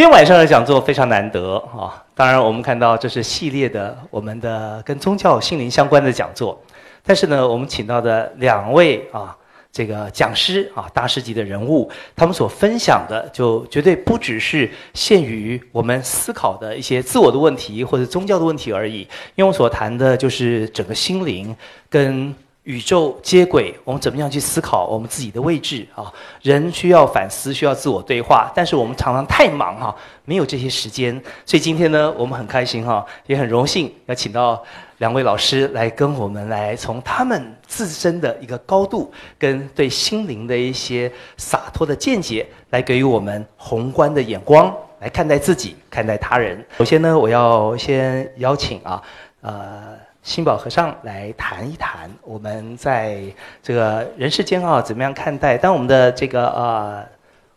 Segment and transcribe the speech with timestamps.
[0.00, 2.02] 今天晚上的讲座非常难得啊！
[2.14, 6.58] 当然，我们看到这是系列的我们的跟宗教心灵相关的讲座，
[7.04, 9.36] 但是呢，我们请到的两位啊，
[9.70, 11.86] 这个讲师啊，大师级的人物，
[12.16, 19.00] 他们所分享的就绝对不只是限于我们思考的一些自我的问题或者宗教的问题而已，
[19.34, 21.54] 因为我所谈的就是整个心灵
[21.90, 22.34] 跟。
[22.64, 26.12] 宇宙接轨，我们怎么样去思考我们自己的位置啊？
[26.42, 29.96] 人需要反思，需要自我对话，但是我们常常太忙哈，
[30.26, 31.14] 没有这些时间。
[31.46, 34.62] 所以今天呢，我们很开心哈，也很荣幸要请到
[34.98, 46.62] 两位老师来跟我们来从他们自身的一个高度跟对心灵的一些洒脱的见解，来给予我们宏观的眼光来看待自己，看待他人。
[46.76, 49.02] 首先呢，我要先邀请啊，
[49.40, 49.99] 呃。
[50.22, 53.22] 新宝和尚来谈一谈，我们在
[53.62, 55.56] 这个人世间啊，怎么样看待？
[55.56, 57.02] 当我们的这个呃，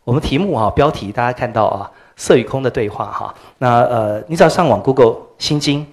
[0.05, 3.35] 我们题目啊，标题大家看到啊，色与空的对话哈。
[3.57, 5.85] 那呃，你只要上网 Google 心经，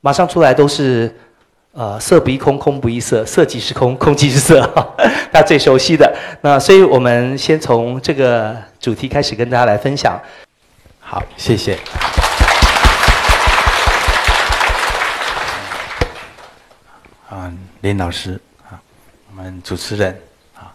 [0.00, 1.12] 马上出来都是
[1.72, 4.60] 呃，色不异空，空不异色，色即是空，空即是色，
[5.32, 6.16] 大家最熟悉的。
[6.42, 10.16] 那所以我们先从这个主题开始跟大家来分享。
[11.00, 11.76] 好，谢谢。
[17.34, 18.40] 啊，林老师
[18.70, 18.80] 啊，
[19.28, 20.16] 我们主持人
[20.54, 20.72] 啊，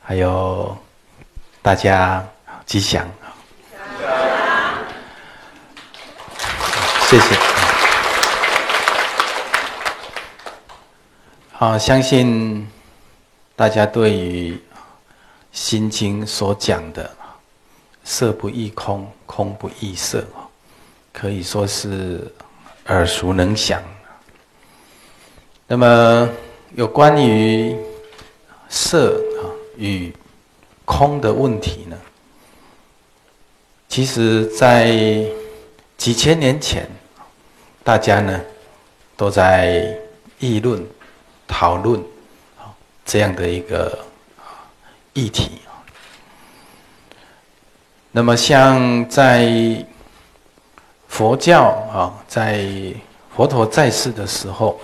[0.00, 0.78] 还有
[1.60, 2.24] 大家
[2.64, 3.34] 吉祥啊，
[7.08, 7.36] 谢谢。
[11.50, 12.70] 好，相信
[13.56, 14.54] 大家对于
[15.50, 17.10] 《心经》所讲的
[18.04, 20.24] “色不异空，空不异色”
[21.12, 22.32] 可以说是
[22.86, 23.82] 耳熟能详。
[25.68, 26.28] 那么，
[26.76, 27.76] 有关于
[28.68, 30.14] 色啊与
[30.84, 31.98] 空的问题呢？
[33.88, 34.94] 其实，在
[35.96, 36.88] 几千年前，
[37.82, 38.40] 大家呢
[39.16, 39.98] 都在
[40.38, 40.86] 议论、
[41.48, 42.00] 讨论
[43.04, 43.98] 这样的一个
[45.14, 45.58] 议题
[48.12, 49.84] 那么，像在
[51.08, 51.62] 佛教
[51.92, 52.64] 啊，在
[53.34, 54.80] 佛陀在世的时候。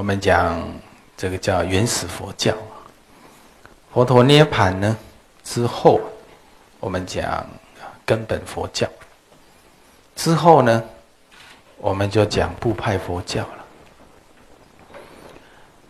[0.00, 0.66] 我们讲
[1.14, 2.54] 这个叫原始佛教，
[3.92, 4.96] 佛陀涅盘呢
[5.44, 6.00] 之后，
[6.80, 7.46] 我们讲
[8.06, 8.88] 根本佛教。
[10.16, 10.82] 之后呢，
[11.76, 13.64] 我们就讲部派佛教了。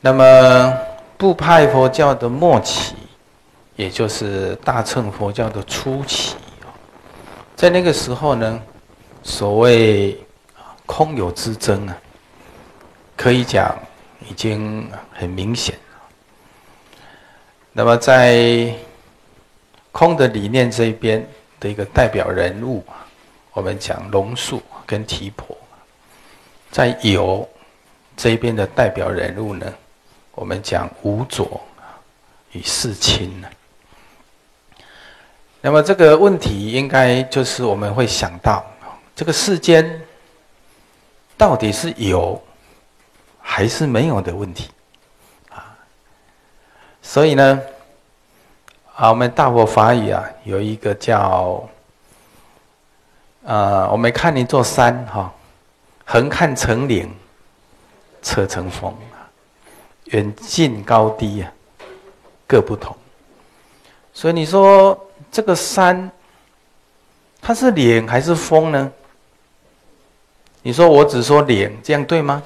[0.01, 0.77] 那么
[1.17, 2.97] 部派佛教的末期，
[3.77, 6.35] 也就是大乘佛教的初期，
[7.55, 8.61] 在那个时候呢，
[9.23, 10.21] 所谓
[10.85, 11.97] 空有之争啊，
[13.17, 13.73] 可以讲。
[14.31, 16.01] 已经很明显了
[17.73, 18.73] 那么，在
[19.91, 21.27] 空的理念这一边
[21.59, 22.85] 的一个代表人物，
[23.53, 25.57] 我们讲龙树跟提婆；
[26.71, 27.49] 在有
[28.17, 29.67] 这一边的代表人物呢，
[30.33, 31.61] 我们讲无左
[32.53, 33.49] 与世亲呢。
[35.61, 38.65] 那么这个问题，应该就是我们会想到，
[39.17, 40.01] 这个世间
[41.37, 42.41] 到底是有？
[43.53, 44.71] 还是没有的问题，
[45.51, 45.77] 啊，
[47.03, 47.61] 所以呢，
[48.95, 51.69] 啊，我们大佛法语啊，有一个叫，
[53.43, 55.35] 呃，我们看一座山哈，
[56.05, 57.13] 横看成岭，
[58.23, 58.95] 侧成峰，
[60.05, 61.53] 远近高低啊，
[62.47, 62.97] 各不同。
[64.15, 64.97] 所以你说
[65.33, 66.09] 这个山，
[67.43, 68.93] 它是岭还是峰呢？
[70.63, 72.41] 你说我只说岭，这样对吗？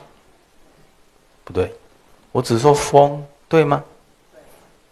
[1.45, 1.73] 不对，
[2.33, 3.85] 我只说风，对吗？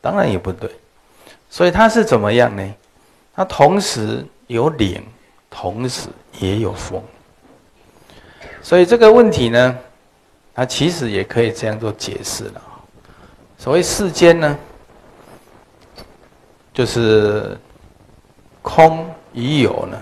[0.00, 0.70] 当然也不对，
[1.48, 2.74] 所以它是怎么样呢？
[3.34, 5.02] 它同时有岭，
[5.48, 6.08] 同时
[6.38, 7.02] 也有风。
[8.62, 9.78] 所以这个问题呢，
[10.54, 12.62] 它其实也可以这样做解释了。
[13.56, 14.58] 所谓世间呢，
[16.74, 17.56] 就是
[18.60, 20.00] 空与有呢，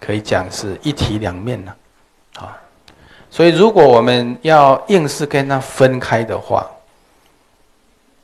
[0.00, 1.74] 可以讲是一体两面呢，
[3.34, 6.70] 所以，如果我们要硬是跟它分开的话，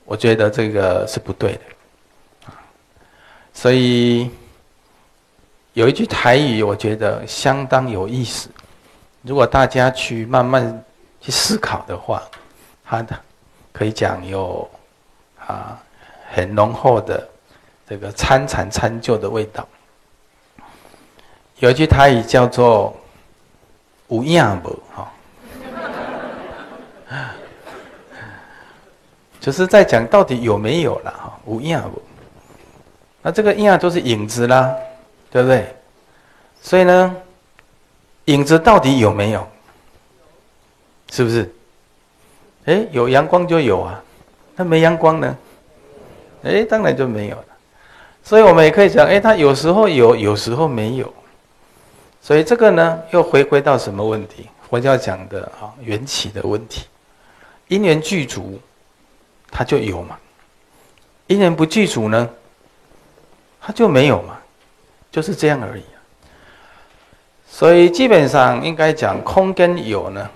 [0.04, 1.60] 我觉得这个是不对的。
[3.52, 4.30] 所以
[5.72, 8.48] 有一句台语，我觉得相当有意思。
[9.22, 10.84] 如果大家去慢慢
[11.20, 12.22] 去思考的话，
[12.84, 13.18] 它的
[13.72, 14.70] 可以讲有
[15.44, 15.76] 啊
[16.30, 17.28] 很浓厚的
[17.84, 19.66] 这个参禅参就的味道。
[21.58, 22.94] 有一句台语叫做。
[24.10, 25.12] 有影无哈，
[29.40, 32.02] 就是在讲到底有没有了哈，有影无？
[33.22, 34.74] 那这个影就是影子啦，
[35.30, 35.74] 对不对？
[36.60, 37.16] 所以呢，
[38.24, 39.46] 影子到底有没有？
[41.10, 41.50] 是不是？
[42.66, 44.02] 哎，有阳光就有啊，
[44.56, 45.36] 那没阳光呢？
[46.42, 47.44] 哎，当然就没有了。
[48.22, 51.14] 所以我们也可以讲，哎，它有时候有，有时候没有。
[52.20, 54.48] 所以这个呢，又回归到什么问题？
[54.68, 56.86] 佛教讲的啊，缘起的问题。
[57.68, 58.60] 因缘具足，
[59.50, 60.16] 它就有嘛；
[61.28, 62.28] 因缘不具足呢，
[63.60, 64.36] 它就没有嘛，
[65.10, 65.82] 就是这样而已。
[67.48, 70.30] 所以基本上应该讲空跟有呢，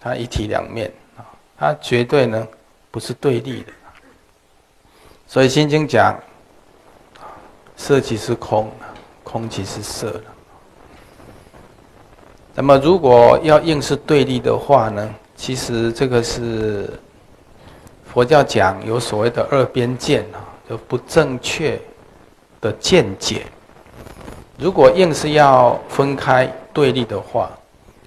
[0.00, 1.24] 它一体两面啊，
[1.58, 2.46] 它绝对呢
[2.90, 3.72] 不是对立的。
[5.26, 6.18] 所以《心经》讲，
[7.76, 8.70] 色即是空，
[9.22, 10.20] 空即是色
[12.54, 15.14] 那么，如果要硬是对立的话呢？
[15.34, 16.88] 其实这个是
[18.04, 20.38] 佛教讲有所谓的二边见啊，
[20.68, 21.80] 就不正确
[22.60, 23.46] 的见解。
[24.58, 27.50] 如果硬是要分开对立的话，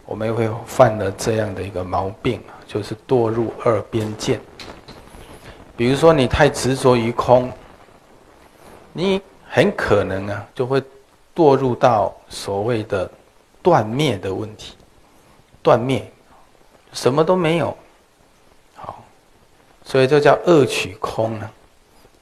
[0.06, 4.40] 我们会犯了这样的一个毛病，就是堕入二边见。
[5.76, 7.52] 比如说，你太执着于空，
[8.94, 9.20] 你
[9.50, 10.82] 很可能啊，就会
[11.36, 13.10] 堕入到所谓的。
[13.66, 14.76] 断灭的问题，
[15.64, 16.08] 断灭，
[16.94, 17.76] 什么都没有，
[18.76, 19.04] 好，
[19.84, 21.50] 所以这叫恶取空呢，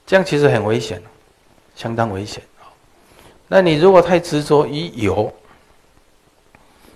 [0.05, 1.03] 这样其实很危险，
[1.75, 2.41] 相当危险。
[3.49, 5.33] 那你如果太执着于有，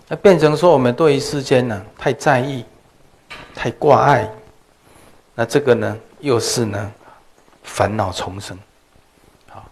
[0.07, 2.63] 那变成说我们对于世间呢太在意，
[3.53, 4.31] 太挂碍，
[5.35, 6.93] 那这个呢又是呢
[7.63, 8.57] 烦恼重生，
[9.49, 9.65] 好，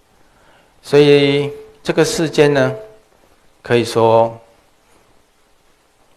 [0.81, 1.49] 所以
[1.81, 2.75] 这个世间呢
[3.61, 4.37] 可以说。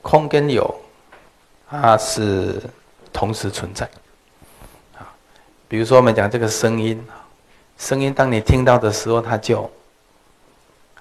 [0.03, 0.75] 空跟有，
[1.69, 2.63] 它是
[3.13, 3.85] 同时存在。
[4.97, 5.11] 啊，
[5.69, 7.05] 比如说我们讲这个声音，
[7.77, 9.71] 声音当你听到的时候，它就，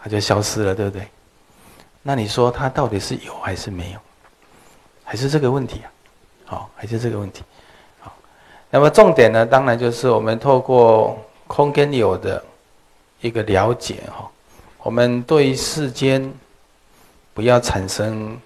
[0.02, 1.08] 它就消失了，对不对？
[2.02, 4.00] 那你说它到底是有还是没有？
[5.04, 5.88] 还是这个问题啊？
[6.46, 7.44] 好，还是这个问题。
[8.00, 8.14] 好，
[8.70, 12.44] 那么重点呢，当然就是我们透过空跟有的
[13.22, 14.30] 一个了解哈，
[14.84, 16.34] 我们对世间
[17.34, 18.38] 不要产生。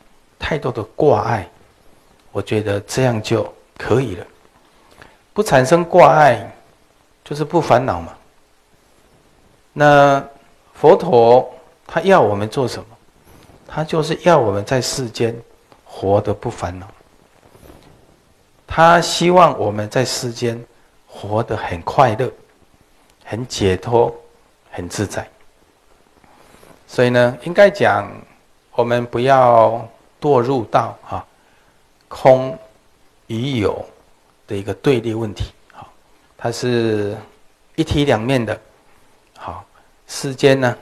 [0.41, 1.47] 太多的挂碍，
[2.31, 3.47] 我觉得这样就
[3.77, 4.25] 可以了。
[5.33, 6.51] 不产生挂碍，
[7.23, 8.17] 就是不烦恼嘛。
[9.71, 10.21] 那
[10.73, 11.49] 佛陀
[11.85, 12.85] 他要我们做什么？
[13.67, 15.33] 他就是要我们在世间
[15.85, 16.87] 活得不烦恼。
[18.67, 20.59] 他希望我们在世间
[21.07, 22.29] 活得很快乐、
[23.23, 24.13] 很解脱、
[24.71, 25.25] 很自在。
[26.87, 28.11] 所以呢，应该讲
[28.73, 29.87] 我们不要。
[30.21, 31.25] 堕入到啊
[32.07, 32.55] 空
[33.25, 33.83] 与有
[34.45, 35.91] 的一个对立问题，好，
[36.37, 37.17] 它是
[37.75, 38.61] 一体两面的，
[39.35, 39.65] 好，
[40.05, 40.77] 世间呢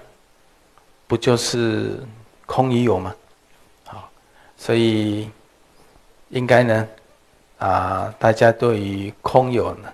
[1.07, 2.03] 不就是
[2.45, 3.15] 空与有吗？
[3.85, 4.09] 好，
[4.57, 5.29] 所以
[6.27, 6.87] 应该呢
[7.59, 9.93] 啊，大家对于空有呢，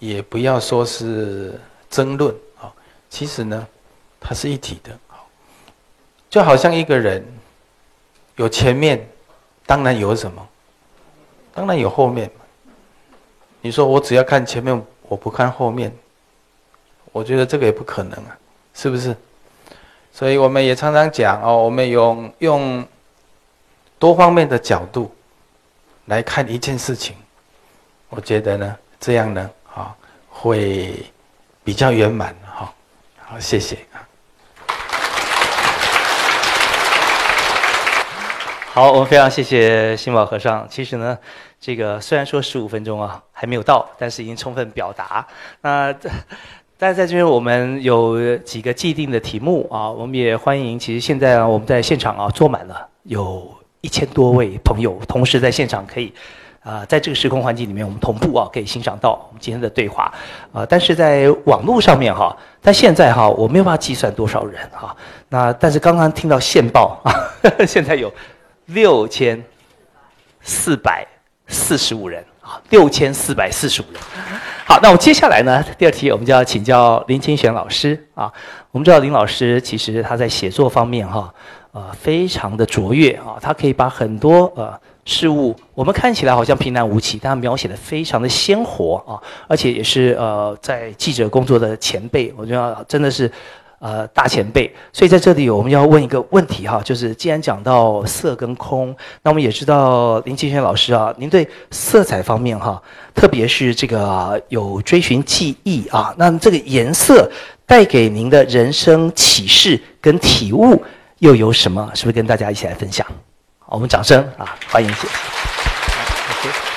[0.00, 2.72] 也不要说是争论啊，
[3.08, 3.68] 其实呢，
[4.18, 5.28] 它是一体的，好，
[6.28, 7.24] 就好像一个人。
[8.40, 9.06] 有前面，
[9.66, 10.48] 当然有什么？
[11.52, 12.30] 当然有后面。
[13.60, 15.94] 你说我只要看前面，我不看后面，
[17.12, 18.38] 我觉得这个也不可能啊，
[18.72, 19.14] 是不是？
[20.10, 22.82] 所以我们也常常讲哦，我们用用
[23.98, 25.14] 多方面的角度
[26.06, 27.14] 来看一件事情，
[28.08, 29.94] 我觉得呢，这样呢，啊，
[30.30, 30.94] 会
[31.62, 32.72] 比较圆满哈。
[33.18, 34.00] 好，谢谢啊。
[38.72, 40.64] 好，我们非常谢谢新宝和尚。
[40.70, 41.18] 其实呢，
[41.60, 45.26] 这个虽然说十五分钟啊还没有到，但是已经充分表达。
[45.60, 45.92] 那
[46.78, 50.78] 但是在这边我们有几个既定的题目啊，我们也欢迎。
[50.78, 56.14] 其实现在啊，我们在现场啊坐满了，有一千多位朋友同时在现场可以
[56.62, 60.14] 啊，在这个时空环境里面，我们同步啊可以欣赏到我们今天的对话
[60.52, 60.64] 啊。
[60.64, 64.96] 但是在网络上面哈，但现在哈我没有办法计算多少人哈。
[65.28, 67.10] 那但是刚刚听到线报啊，
[67.66, 68.08] 现在有。
[68.72, 69.42] 六千
[70.40, 71.06] 四百
[71.46, 74.00] 四十五人啊，六千四百四十五人。
[74.64, 75.64] 好，那我接下来呢？
[75.76, 78.32] 第二题我们就要请教林清玄老师啊。
[78.70, 81.32] 我们知道林老师其实他在写作方面哈，
[81.72, 83.36] 呃，非常的卓越啊。
[83.40, 93.30] 他可以把很多呃事物，我们看起来好像平淡无奇，但他描写的非常的鲜活啊，而且也是呃在记者工作的前辈，我觉得真的是。
[93.80, 102.82] 呃，大前辈，所以在这里我们要问一个问题哈，就是既然讲到色跟空，那我们也知道林清玄老师啊，您对色彩方面哈，
[103.14, 107.30] 特别是这个有追寻记忆啊，那这个颜色
[107.64, 110.84] 带给您的人生启示跟体悟
[111.20, 111.90] 又有什么？
[111.94, 113.06] 是不是跟大家一起来分享？
[113.60, 116.69] 好我们掌声啊，欢迎谢谢。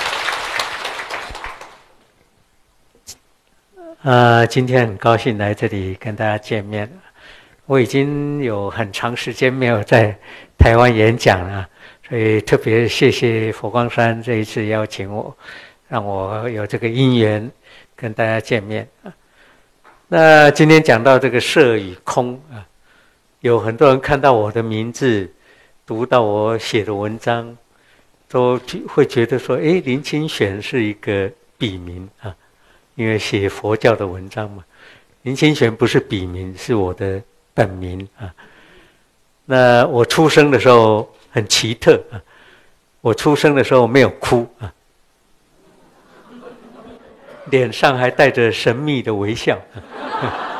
[4.03, 6.91] 呃，今天很高兴来这里跟大家见面。
[7.65, 10.13] 我已经有很长时间没有在
[10.57, 11.65] 台湾演讲了，
[12.09, 15.33] 所以特别谢谢佛光山这一次邀请我，
[15.87, 17.49] 让我有这个因缘
[17.95, 18.85] 跟大家见面。
[20.09, 22.59] 那今天讲到这个色与空啊，
[23.39, 25.31] 有很多人看到我的名字，
[25.85, 27.57] 读到我写的文章，
[28.27, 32.35] 都会觉得说：“哎，林清玄是一个笔名啊，
[32.95, 34.63] 因为写佛教的文章嘛。”
[35.23, 37.21] 林清玄不是笔名，是我的。
[37.55, 38.33] 本名啊，
[39.45, 42.17] 那我出生的时候很奇特啊，
[42.99, 44.73] 我出生的时候没有哭啊，
[47.51, 49.55] 脸上还带着神秘的微笑。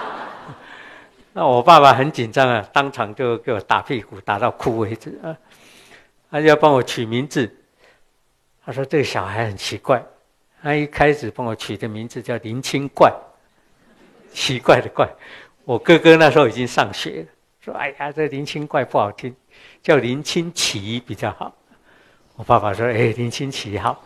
[1.34, 5.36] 那我爸爸很紧张啊，当场就给我打屁股，打到哭为止啊。
[6.30, 7.52] 他就要帮我取名字，
[8.64, 10.06] 他说这个小孩很奇怪，
[10.64, 13.14] 他一开始帮我取的名字叫林清怪，
[14.32, 15.06] 奇怪的怪。
[15.66, 17.28] 我哥哥那时候已经上学了，
[17.60, 19.36] 说：“哎呀，这林清怪不好听，
[19.82, 21.54] 叫林清奇比较好。”
[22.38, 24.02] 我爸爸说：“哎，林清奇好，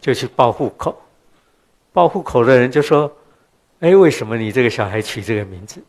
[0.00, 0.96] 就去报户口。
[1.92, 3.12] 报户口的人就说
[3.80, 5.82] ：‘哎，为什么你这个小孩取这个名字？’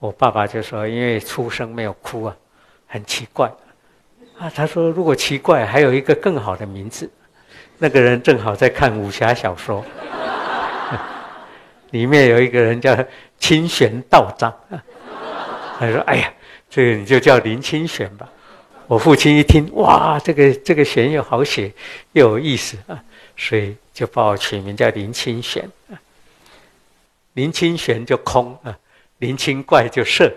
[0.00, 2.34] 我爸爸就说：‘因为出生没有哭啊，
[2.86, 3.52] 很奇怪。’
[4.38, 7.10] 啊，他说：‘如果奇怪，还有一个更好的名字。’
[7.78, 9.84] 那个人正好在看武侠小说。
[11.90, 12.96] ”里面有一个人叫
[13.38, 14.52] 清玄道长，
[15.78, 16.32] 他说：“哎呀，
[16.68, 18.28] 这个你就叫林清玄吧。”
[18.88, 21.72] 我父亲一听，哇，这个这个玄又好写
[22.12, 23.02] 又有意思啊，
[23.36, 25.68] 所以就把我取名叫林清玄。
[27.34, 28.78] 林清玄就空啊，
[29.18, 30.32] 林清怪就色，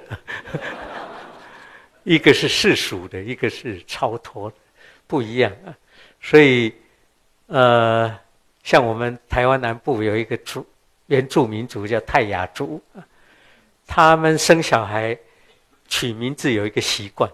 [2.04, 4.56] 一个是世俗的，一个是超脱的，
[5.06, 5.74] 不一样啊。
[6.22, 6.74] 所以，
[7.50, 8.18] 呃，
[8.64, 10.66] 像我们台湾南部有一个族。
[11.08, 12.80] 原住民族叫泰雅族，
[13.88, 15.18] 他们生小孩
[15.88, 17.28] 取名字有一个习惯，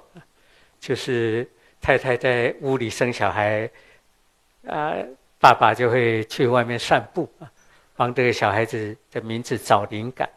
[0.80, 1.46] 就是
[1.82, 3.70] 太太在屋里生小孩，
[4.66, 4.96] 啊，
[5.42, 7.30] 爸爸就会去外面散步，
[7.98, 10.30] 帮这个小孩子的名字找灵感。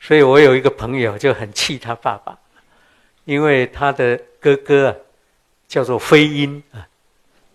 [0.00, 2.36] 所以我有一个朋友就很气他爸爸，
[3.26, 5.04] 因为他的哥哥
[5.68, 6.84] 叫做飞鹰啊，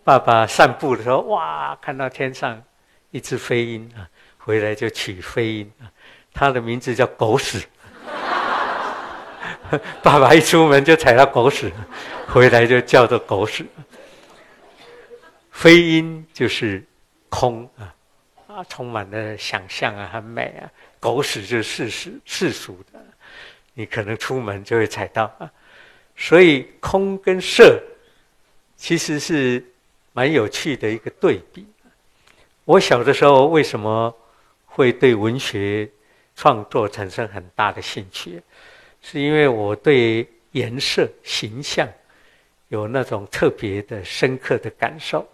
[0.09, 2.59] 爸爸散步的时候哇，看到天上
[3.11, 4.09] 一只飞鹰啊。
[4.39, 5.85] 回来就取飞鹰啊，
[6.33, 7.63] 他的名字叫狗屎。
[10.01, 11.71] 爸爸一出门就踩到狗屎，
[12.27, 13.63] 回来就叫做狗屎。
[15.51, 16.83] 飞鹰就是
[17.29, 17.93] 空啊，
[18.47, 20.65] 啊，充满了想象啊，很美啊。
[20.99, 22.99] 狗屎就是世俗世俗的，
[23.75, 25.47] 你可能出门就会踩到啊。
[26.15, 27.79] 所以空跟色
[28.75, 29.63] 其实是
[30.13, 31.65] 蛮有趣的一个对比。
[32.65, 34.15] 我小的时候为什么？
[34.71, 35.89] 会对文学
[36.35, 38.41] 创作产生很大的兴趣，
[39.01, 41.85] 是因为我对颜色、形象
[42.69, 45.27] 有那种特别的、深刻的感受。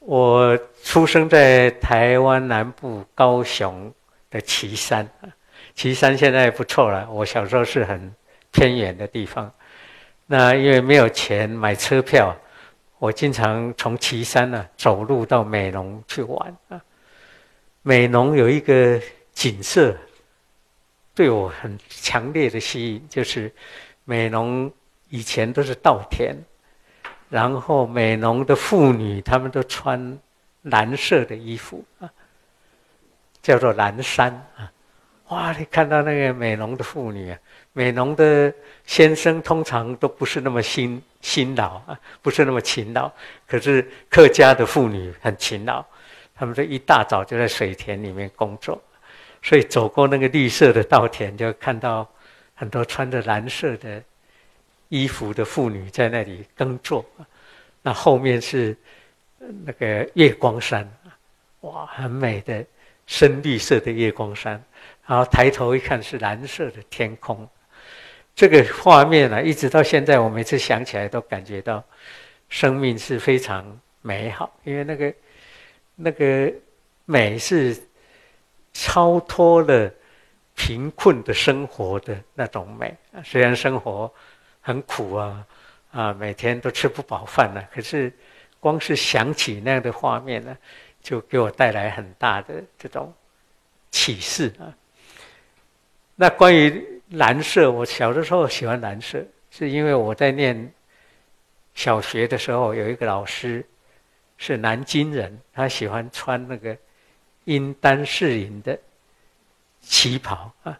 [0.00, 3.90] 我出生在台湾南部高雄
[4.28, 5.08] 的旗山，
[5.74, 7.08] 旗山现在不错了。
[7.10, 8.12] 我小时候是很
[8.50, 9.50] 偏远的地方，
[10.26, 12.36] 那因为没有钱买车票，
[12.98, 16.82] 我经常从岐山呢走路到美浓去玩啊。
[17.82, 19.00] 美浓有一个
[19.32, 19.94] 景色，
[21.14, 23.52] 对我很强烈的吸引，就是
[24.04, 24.72] 美浓
[25.10, 26.34] 以前都是稻田，
[27.28, 30.18] 然后美浓的妇女她们都穿
[30.62, 32.10] 蓝色的衣服啊，
[33.42, 34.72] 叫做蓝衫啊。
[35.28, 37.38] 哇，你看到那个美浓的妇女啊，
[37.74, 38.54] 美浓的
[38.86, 43.10] 先生通常都不是那么辛辛劳啊，不是那么勤劳，
[43.48, 45.84] 可是客家的妇女很勤劳。
[46.36, 48.80] 他们说一大早就在水田里面工作，
[49.42, 52.08] 所以走过那个绿色的稻田，就看到
[52.54, 54.00] 很多穿着蓝色的
[54.88, 57.04] 衣服的妇女在那里耕作。
[57.82, 58.76] 那后面是
[59.64, 60.88] 那个月光山，
[61.62, 62.64] 哇，很美的
[63.06, 64.62] 深绿色的月光山。
[65.06, 67.46] 然后抬头一看是蓝色的天空，
[68.34, 71.82] 这个画面呢，一直到现在，我每次想起来都感觉到
[72.48, 75.12] 生命是非常美好，因为那个。
[75.96, 76.52] 那个
[77.04, 77.80] 美是
[78.72, 79.88] 超脱了
[80.56, 82.92] 贫困的生活的那种美。
[83.22, 84.12] 虽然生活
[84.60, 85.46] 很苦啊，
[85.92, 88.12] 啊，每天都吃不饱饭呢，可是
[88.58, 90.58] 光是想起那样的画面呢，
[91.00, 93.14] 就给我带来很大的这种
[93.92, 94.74] 启示啊。
[96.16, 100.72] 那关于蓝色，我小的时候喜欢蓝色，是因为我在念
[101.74, 103.64] 小学的时候，有一个老师
[104.36, 106.76] 是南京人，他喜欢穿那个
[107.44, 108.78] 阴丹士林的
[109.80, 110.78] 旗袍啊，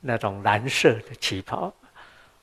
[0.00, 1.72] 那种蓝色的旗袍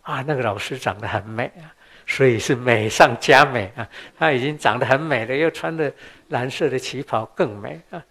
[0.02, 1.74] 啊，那个老师长得很美啊，
[2.06, 3.88] 所以是美上加美啊。
[4.18, 5.92] 他已经长得很美了，又穿的
[6.30, 8.04] 蓝色的旗袍更美啊。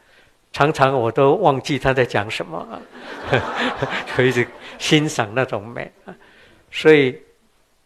[0.53, 2.83] 常常我都忘记他在讲什么啊，
[4.17, 4.47] 就一直
[4.79, 6.15] 欣赏那种美啊。
[6.73, 7.17] 所以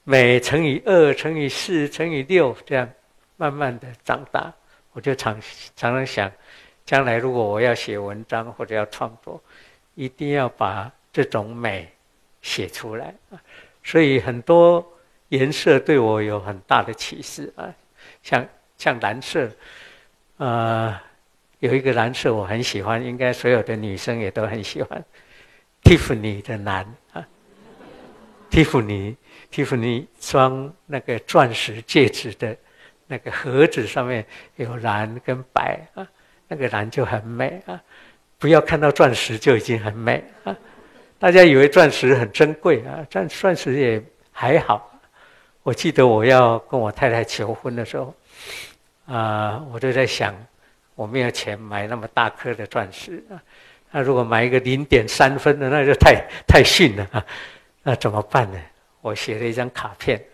[0.03, 2.89] 美乘以二乘以四乘以六，这样
[3.37, 4.53] 慢慢的长大，
[4.93, 5.39] 我就常
[5.77, 6.33] 常常想，
[6.87, 9.43] 将来如果我要写文章或者要创作，
[9.95, 11.93] 一定要把这种美
[12.41, 13.39] 写出来啊。
[13.83, 14.85] 所以很多
[15.29, 17.69] 颜色对我有很大的启示啊，
[18.23, 18.47] 像
[18.79, 19.51] 像蓝色，
[20.39, 21.03] 啊。
[21.61, 25.03] 有一个蓝色我很喜欢，应该所有的女生也都很喜欢
[25.83, 27.27] ，Tiffany 的蓝啊
[28.51, 32.55] ，Tiffany，Tiffany 装那个钻石戒指的
[33.07, 36.07] 那个盒子上面有蓝跟白啊，
[36.49, 37.81] 那个蓝就很美啊，
[38.39, 40.55] 不要看到钻石就已经很美啊，
[41.19, 44.91] 大家以为钻石很珍贵啊，钻钻石也还好。
[45.63, 48.15] 我记得我要跟我太太求婚的时候，
[49.07, 50.35] 啊，我就在想。
[50.95, 53.43] 我没有钱买那么大颗的钻石啊，
[53.91, 57.25] 那如果买一个零点三分的，那就太太逊了啊，
[57.83, 58.59] 那怎么办呢？
[59.01, 60.25] 我写了一张卡片，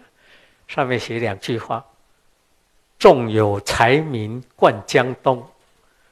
[0.69, 1.85] 上面写两句话
[3.01, 5.45] ：“纵有才名冠江东，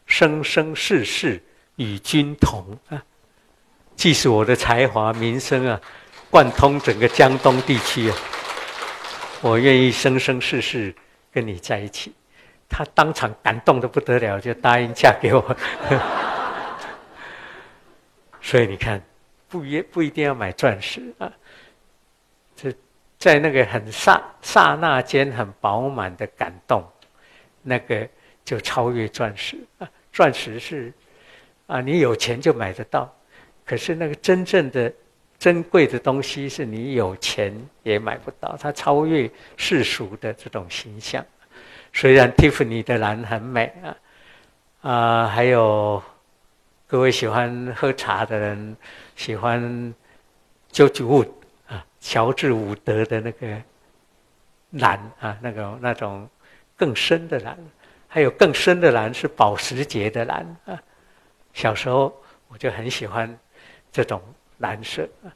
[0.07, 1.41] 生生世世
[1.77, 3.03] 与君同啊。”
[3.95, 5.81] 即使我的才华名声啊，
[6.31, 8.17] 贯通整个江东地区啊，
[9.41, 10.95] 我愿意生生世世
[11.31, 12.13] 跟你在一起。
[12.69, 15.57] 他当场感动的不得了，就答应嫁给我。
[18.41, 19.03] 所以你看，
[19.49, 21.33] 不一不一定要买钻石啊。
[22.55, 22.73] 这
[23.19, 26.87] 在那个很刹刹那间很饱满的感动，
[27.63, 28.09] 那个
[28.45, 29.89] 就超越钻石啊。
[30.13, 30.93] 钻石是
[31.67, 33.13] 啊，你有钱就买得到，
[33.65, 34.93] 可是那个真正的
[35.39, 41.25] 珍贵的东西，是你有钱也买不到，它超越世俗的这种形象。
[42.01, 43.97] 虽然 Tiffany 的蓝很美啊，
[44.89, 46.01] 啊，还有
[46.87, 48.77] 各位喜欢喝茶的人，
[49.17, 49.93] 喜欢
[50.71, 51.29] George Wood
[51.67, 53.61] 啊，乔治伍德的那个
[54.71, 56.31] 蓝啊，那个那种
[56.77, 57.59] 更深的蓝，
[58.07, 60.81] 还有更深的蓝是保时捷的蓝啊。
[61.53, 63.37] 小时候我就很喜欢
[63.91, 64.23] 这种
[64.59, 65.35] 蓝色啊，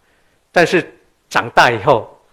[0.53, 0.96] 但是
[1.29, 2.25] 长大以后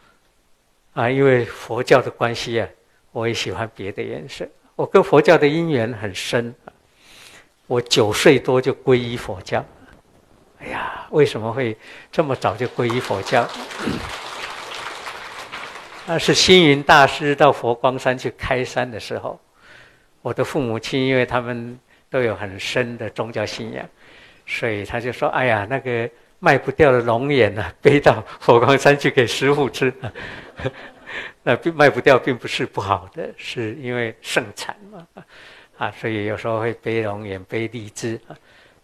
[0.94, 2.70] 啊，因为佛教的关系啊。
[3.12, 4.48] 我也喜欢别的颜色。
[4.76, 6.54] 我跟佛教的因缘很深。
[7.68, 9.64] 我九岁多就皈依佛教。
[10.60, 11.78] 哎呀，为什么会
[12.12, 13.48] 这么早就皈依佛教？
[16.08, 19.40] 那是星云大师到佛光山去开山的时候，
[20.24, 23.88] 我的父母亲因为他们都有很深的宗教信仰，
[24.48, 29.94] 所以他就说：“哎呀，那个卖不掉的龙眼呢，背到佛光山去给师傅吃。”
[31.44, 35.08] 那并卖不掉，并不是不好的，是因为盛产嘛，
[35.78, 38.36] 啊，所以有时候会背龙眼、背荔枝啊。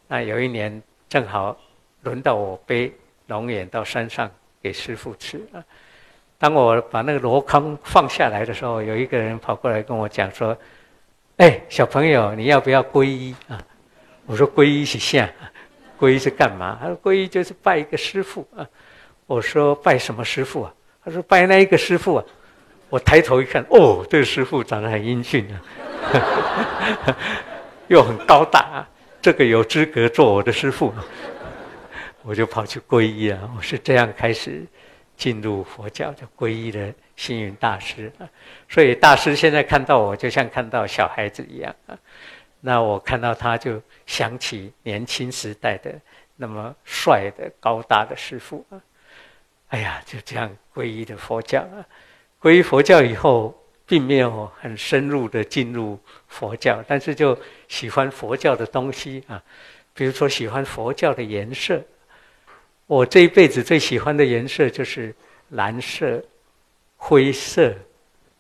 [0.08, 1.58] 那有一年正好
[2.04, 2.94] 轮到我背
[3.28, 4.30] 龙眼到山上
[4.62, 5.64] 给师傅吃啊。
[6.38, 10.56] 当我把那个箩筐放下来的时候，有一个人跑过来跟我讲说
[11.38, 13.62] ：“哎，小朋友，你要不要皈依啊？”
[14.28, 15.30] 我说：“皈依是啥？
[15.98, 18.68] 皈依是干嘛？”他说：“皈依就是拜一个师傅啊。”
[19.28, 20.74] 我说：“拜什么师傅啊？”
[21.06, 22.26] 他说：“拜那一个师傅啊。”
[22.90, 25.58] 我抬头一看，哦，这个师傅长得很英俊啊，
[27.90, 28.90] 又很高大啊，
[29.22, 30.94] 这个有资格做我的师傅，
[32.22, 33.40] 我就跑去皈依啊。
[33.58, 34.64] 我是这样开始
[35.18, 38.30] 进入佛教，就皈依了星云大师啊。
[38.70, 41.98] 所以大师现在看到我，就像看到小孩子一样啊。
[42.62, 45.92] 那我看到他就想起年轻时代的
[46.36, 48.80] 那么帅的高大的师傅啊。
[49.76, 51.84] 哎呀，就这样皈依的佛教啊。
[52.42, 53.54] 皈依佛教以后，
[53.86, 59.44] 并没有很深入的进入佛教，但是就喜欢佛教的东西啊，
[59.94, 61.82] 比如说喜欢佛教的颜色。
[62.88, 65.14] 我这一辈子最喜欢的颜色就是
[65.50, 66.24] 蓝色、
[66.96, 67.76] 灰色、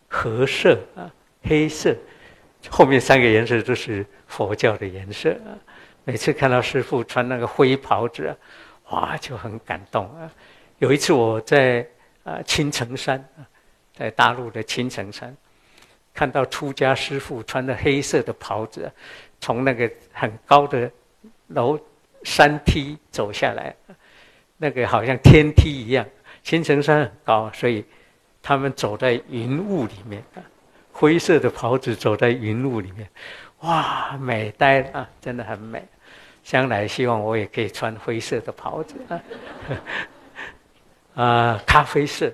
[0.08, 1.12] 褐色啊、
[1.44, 1.94] 黑色，
[2.70, 5.52] 后面三个颜色都是佛教的颜色啊。
[6.06, 8.38] 每次看到师父穿那个灰袍子，啊，
[8.92, 10.32] 哇，就很感动啊。
[10.80, 11.86] 有一次我在
[12.24, 13.24] 啊青城山。
[13.98, 15.34] 在大陆的青城山，
[16.14, 18.92] 看到出家师父穿着黑色的袍子，
[19.40, 20.92] 从那个很高的
[21.48, 21.80] 楼
[22.22, 23.74] 山梯走下来，
[24.58, 26.06] 那个好像天梯一样。
[26.44, 27.86] 青城山很高，所以
[28.44, 30.22] 他们走在云雾里面，
[30.92, 33.10] 灰色的袍子走在云雾里面，
[33.62, 35.82] 哇，美呆了，真的很美。
[36.44, 39.24] 将来希望我也可以穿灰色的袍子啊，
[41.16, 42.32] 啊，咖啡色，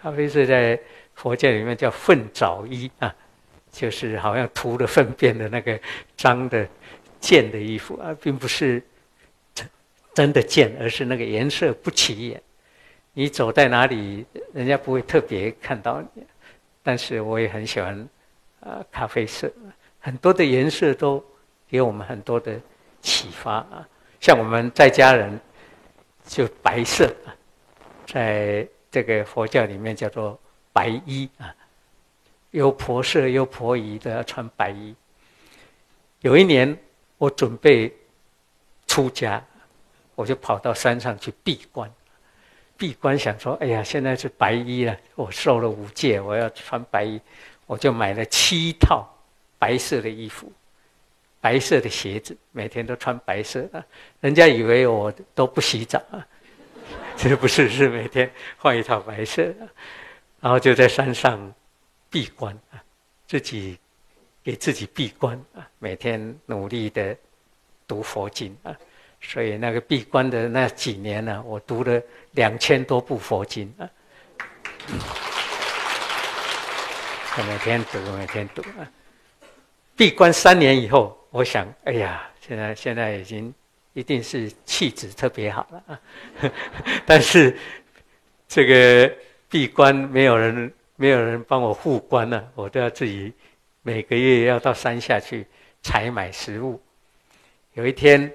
[0.00, 0.78] 咖啡色在
[1.14, 3.14] 佛教里面叫粪沼衣啊，
[3.70, 5.78] 就是好像涂了粪便的那个
[6.16, 6.68] 脏的
[7.18, 8.82] 贱的衣服啊，并不是
[9.54, 9.66] 真
[10.14, 12.42] 真的贱，而是那个颜色不起眼。
[13.14, 16.22] 你走在哪里，人家不会特别看到你。
[16.82, 18.08] 但是我也很喜欢
[18.60, 19.50] 啊，咖啡色，
[20.00, 21.24] 很多的颜色都
[21.68, 22.60] 给我们很多的
[23.00, 23.88] 启发啊。
[24.20, 25.38] 像我们在家人
[26.26, 27.14] 就白色，
[28.12, 30.38] 在这个佛教里面叫做
[30.70, 31.54] 白衣啊，
[32.50, 34.94] 有婆舍有婆姨都要穿白衣。
[36.20, 36.76] 有一年
[37.16, 37.90] 我准备
[38.86, 39.42] 出家，
[40.14, 41.90] 我就跑到山上去闭关。
[42.76, 47.18] 闭关想说：“哎呀，现在是白衣了，我受了五戒，我要穿白衣，
[47.64, 49.08] 我就买了七套
[49.58, 50.52] 白色的衣服，
[51.40, 53.82] 白色的鞋子，每天都穿白色的。
[54.20, 56.26] 人家以为我都不洗澡啊，
[57.16, 59.42] 其实不是，是每天换一套白色，
[60.40, 61.52] 然后就在山上
[62.10, 62.82] 闭关啊，
[63.26, 63.78] 自己
[64.42, 67.16] 给自己闭关啊，每天努力的
[67.86, 68.76] 读佛经啊。”
[69.24, 73.88] 所以那个闭关的那几年呢，我读了两千多部佛经啊，
[77.38, 78.90] 我每天读，每天读啊。
[79.94, 83.54] 闭关三年以后，我想，哎呀，现在现在已经
[83.92, 86.00] 一定是气质特别好了啊。
[87.06, 87.56] 但是
[88.48, 89.12] 这个
[89.48, 93.32] 闭关没有人没有人帮我护关呢，我都要自己
[93.82, 95.46] 每个月要到山下去
[95.82, 96.80] 采买食物。
[97.74, 98.32] 有一天。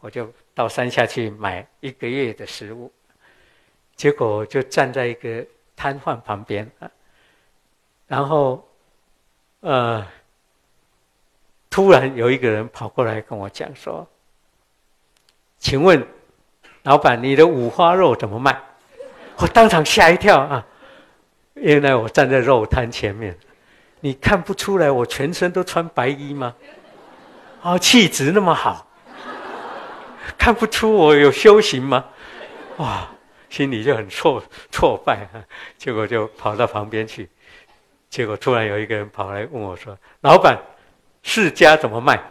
[0.00, 2.92] 我就到山下去买一个月的食物，
[3.96, 6.88] 结果就站在一个摊贩旁边啊，
[8.06, 8.68] 然后，
[9.60, 10.06] 呃，
[11.68, 14.06] 突然有一个人跑过来跟我讲说
[15.66, 16.06] ：“请问，
[16.84, 18.56] 老板，你的五花肉怎么卖？”
[19.38, 20.64] 我当场吓一跳啊！
[21.54, 23.36] 原来我站在肉摊前面，
[23.98, 26.54] 你看不出来我全身都穿白衣吗？
[27.62, 28.86] 啊，气质那么好。
[30.38, 32.04] 看不出我有修行吗？
[32.76, 33.08] 哇，
[33.50, 35.42] 心里就很挫挫败啊！
[35.76, 37.28] 结果就跑到旁边去，
[38.08, 40.56] 结果突然有一个人跑来问我说：“老板，
[41.24, 42.22] 释迦怎么卖？”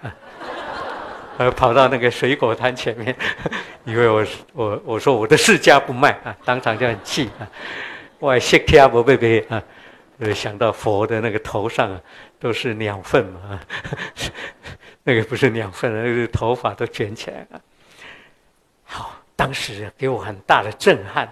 [1.38, 3.16] 呃，跑到那个水果摊前面，
[3.84, 7.48] 以为我我我说我的释迦不卖啊，当场就很气啊！
[8.20, 9.62] 我谢天不被被啊，
[10.20, 12.02] 呃，想到佛的那个头上啊
[12.40, 13.60] 都是鸟粪嘛，
[15.04, 17.62] 那个不是鸟粪，那个头发都卷起来了。
[18.84, 21.30] 好，当时给我很大的震撼。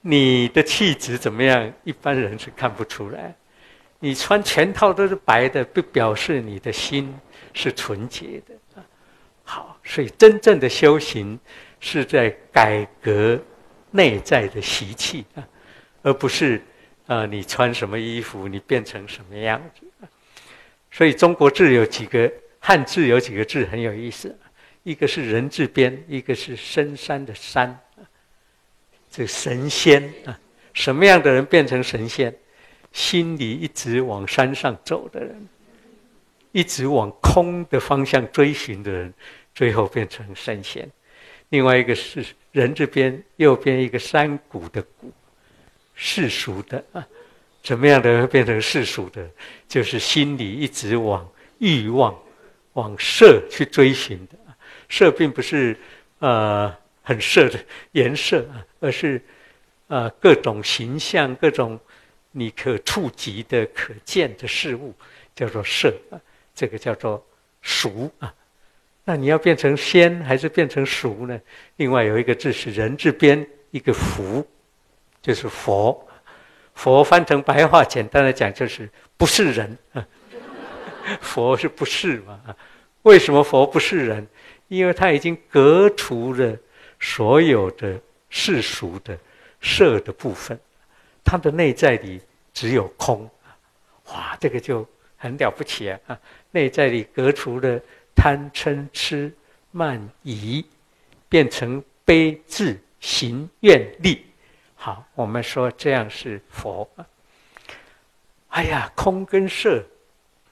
[0.00, 1.72] 你的气质怎么样？
[1.84, 3.32] 一般人是看不出来。
[4.00, 7.16] 你穿全套都是白的，不表示你的心
[7.52, 8.84] 是纯洁的啊
[9.44, 11.38] 好，所以真正的修行
[11.80, 13.40] 是在改革
[13.90, 15.46] 内在的习气啊，
[16.02, 16.62] 而不是
[17.06, 20.08] 啊你穿什么衣服，你变成什么样子。
[20.90, 24.38] 所以中国字有几个汉字，有几个字很有意思。
[24.82, 27.78] 一个是人字边，一个是深山的山，
[29.10, 30.38] 这神仙啊，
[30.72, 32.34] 什么样的人变成神仙？
[32.92, 35.48] 心里一直往山上走的人，
[36.52, 39.12] 一直往空的方向追寻的人，
[39.54, 40.88] 最后变成神仙。
[41.48, 45.12] 另外一个是人这边右边一个山谷的谷，
[45.94, 47.06] 世俗的啊，
[47.62, 49.28] 怎么样的人变成世俗的？
[49.68, 52.18] 就是心里一直往欲望、
[52.74, 54.38] 往色去追寻的。
[54.88, 55.76] 色并不是，
[56.18, 57.58] 呃，很色的
[57.92, 59.22] 颜色啊，而是，
[59.86, 61.80] 呃，各种形象、各种
[62.30, 64.94] 你可触及的、可见的事物，
[65.34, 66.20] 叫做色啊。
[66.54, 67.24] 这个叫做
[67.62, 68.32] 俗啊。
[69.04, 71.40] 那你要变成仙，还是变成熟呢？
[71.76, 74.46] 另外有一个字是人字边一个福，
[75.20, 76.08] 就是佛。
[76.74, 79.76] 佛翻成白话，简单的讲就是不是人。
[81.20, 82.40] 佛是不是嘛？
[83.02, 84.26] 为什么佛不是人？
[84.68, 86.56] 因为他已经隔除了
[87.00, 89.18] 所有的世俗的
[89.60, 90.58] 色的部分，
[91.24, 92.20] 他的内在里
[92.54, 93.28] 只有空，
[94.06, 94.88] 哇，这个就
[95.22, 96.00] 很了不起啊！
[96.08, 97.80] 啊，内在里隔除了
[98.12, 99.32] 贪嗔痴
[99.70, 100.66] 慢疑，
[101.28, 104.26] 变成悲智行愿力。
[104.74, 106.88] 好，我们说这样是佛。
[108.48, 109.84] 哎呀，空跟色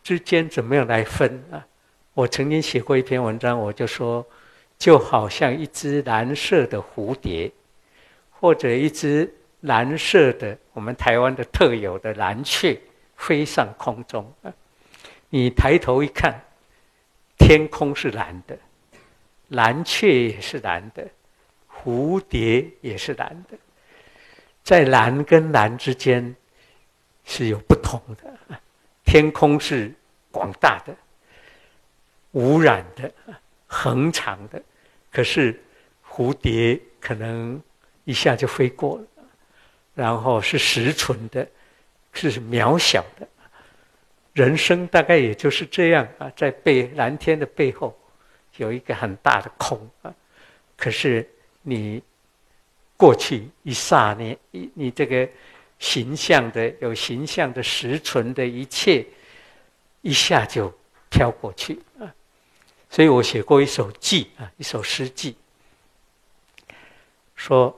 [0.05, 1.67] 之间怎么样来分啊？
[2.15, 4.25] 我曾经写过一篇文章，我就说，
[4.79, 7.51] 就好像一只蓝色的蝴蝶，
[8.31, 12.81] 或者一只蓝色的我们台湾的特有的蓝雀
[13.21, 14.53] 飞上空中啊。
[15.29, 16.43] 你抬头一看，
[17.39, 18.59] 天空是蓝的，
[19.49, 21.07] 蓝雀也是蓝的，
[21.71, 23.57] 蝴蝶也是蓝的，
[24.65, 26.35] 在蓝跟蓝之间
[27.25, 28.59] 是有不同的。
[29.05, 29.93] 天空是
[30.31, 30.95] 广大的、
[32.33, 33.13] 无染的、
[33.67, 34.61] 恒长的，
[35.13, 35.63] 可是
[36.09, 37.61] 蝴蝶可能
[38.05, 39.05] 一下就飞过了，
[39.95, 41.47] 然后是实存的，
[42.13, 43.29] 是渺小的。
[44.33, 47.99] 人生大概也就是这样啊，在背蓝天的背后，
[48.57, 50.15] 有一个很大的空啊。
[50.77, 51.29] 可是
[51.63, 52.03] 你
[52.97, 55.29] 过去一刹那，你你这个
[55.79, 59.05] 形象的有形象的实存的一切，
[60.01, 60.73] 一下就
[61.11, 62.07] 飘过去啊。
[62.89, 65.37] 所以我写过一首记啊，一首诗记，
[67.35, 67.77] 说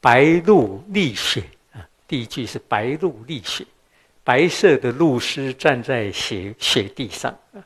[0.00, 1.44] 白露立雪，
[2.06, 3.66] 第一句是白露立雪。
[4.24, 7.58] 白色的露丝站在雪雪地上啊，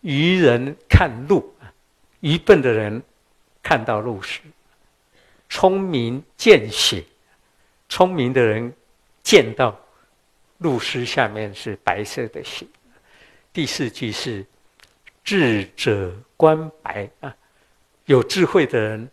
[0.00, 1.66] 愚人看露啊，
[2.20, 3.02] 愚笨的人
[3.60, 4.38] 看到露丝，
[5.48, 7.04] 聪明见雪，
[7.88, 8.72] 聪明的人
[9.24, 9.76] 见到
[10.58, 12.64] 露丝下面是白色的雪。
[13.52, 14.46] 第四句是
[15.24, 17.34] 智者观白啊，
[18.04, 19.10] 有智慧的人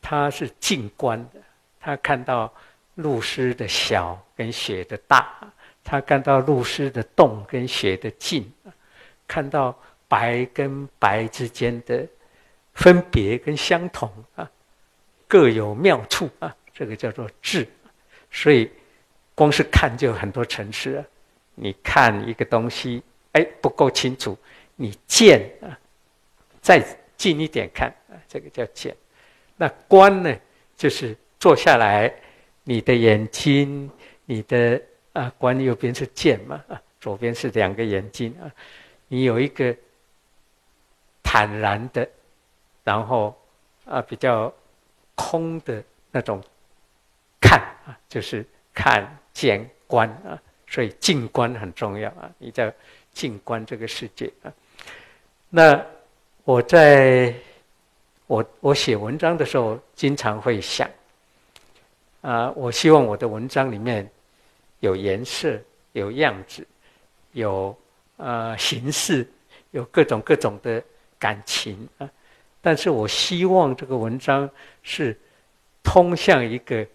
[0.00, 1.40] 他是静观的，
[1.80, 2.54] 他看到
[2.94, 5.32] 露丝的小跟雪的大。
[5.82, 8.50] 他看到露丝的动跟雪的静，
[9.28, 9.78] 看到
[10.08, 12.06] 白跟白之间的
[12.72, 14.50] 分别跟相同啊，
[15.28, 17.68] 各有妙处啊，这个叫做智。
[18.30, 18.70] 所以
[19.34, 21.04] 光是看就很多层次啊。
[21.54, 23.02] 你看一个东西，
[23.32, 24.36] 哎不够清楚，
[24.76, 25.78] 你见啊，
[26.62, 26.82] 再
[27.16, 28.96] 近一点看啊，这个叫见。
[29.56, 30.34] 那观呢，
[30.76, 32.12] 就是坐下来，
[32.64, 33.88] 你的眼睛，
[34.24, 34.82] 你的。
[35.14, 38.50] 啊，观右边是见嘛，啊，左边是两个眼睛啊，
[39.06, 39.72] 你有一个
[41.22, 42.10] 坦然的，
[42.82, 43.32] 然后
[43.84, 44.52] 啊比较
[45.14, 46.42] 空的那种
[47.40, 52.74] 看啊，就是看见观啊，所以静观很重要啊，你在
[53.12, 54.52] 静观这个世界啊。
[55.48, 55.80] 那
[56.42, 57.32] 我在
[58.26, 60.90] 我我写文章的时候，经常会想
[62.24, 64.10] 啊，我希望我的文章里面。
[64.80, 65.58] 有颜色，
[65.92, 66.66] 有样子，
[67.32, 67.74] 有
[68.18, 69.26] 呃形式，
[69.70, 70.82] 有各种各种的
[71.18, 72.10] 感情啊。
[72.60, 74.50] 但是我希望这个文章
[74.82, 75.18] 是
[75.82, 76.86] 通向一个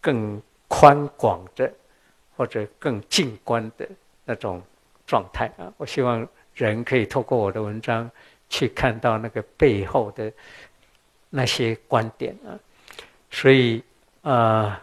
[0.00, 1.70] 更宽广的
[2.38, 3.86] 或者更静观的
[4.24, 4.62] 那种
[5.06, 5.70] 状态啊。
[5.76, 8.10] 我希望人可以透过我的文章
[8.48, 10.32] 去看到那个背后的
[11.28, 12.56] 那些观点啊。
[13.30, 13.82] 所以
[14.22, 14.82] 啊。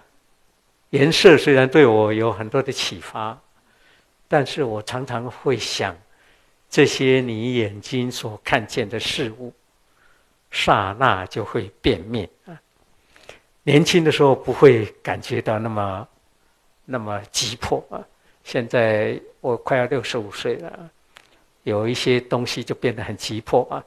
[0.91, 3.37] 颜色虽然对我有很多的启发，
[4.29, 5.93] 但是我常常会想，
[6.69, 9.53] 这些你眼睛所看见的事物，
[10.49, 12.57] 刹那就会变灭啊。
[13.63, 16.07] 年轻的时候不会感觉到那么
[16.85, 17.99] 那么急迫啊。
[18.45, 20.89] 现在我快要六十五岁了，
[21.63, 23.83] 有一些东西就变得很急迫啊。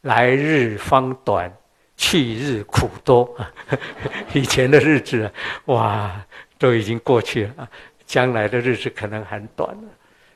[0.00, 1.54] 来日方短。
[1.98, 3.52] 去日苦多啊！
[4.32, 5.30] 以前的日子，
[5.66, 6.24] 哇，
[6.56, 7.68] 都已经过去了！
[8.06, 9.88] 将来的日子可能很短了，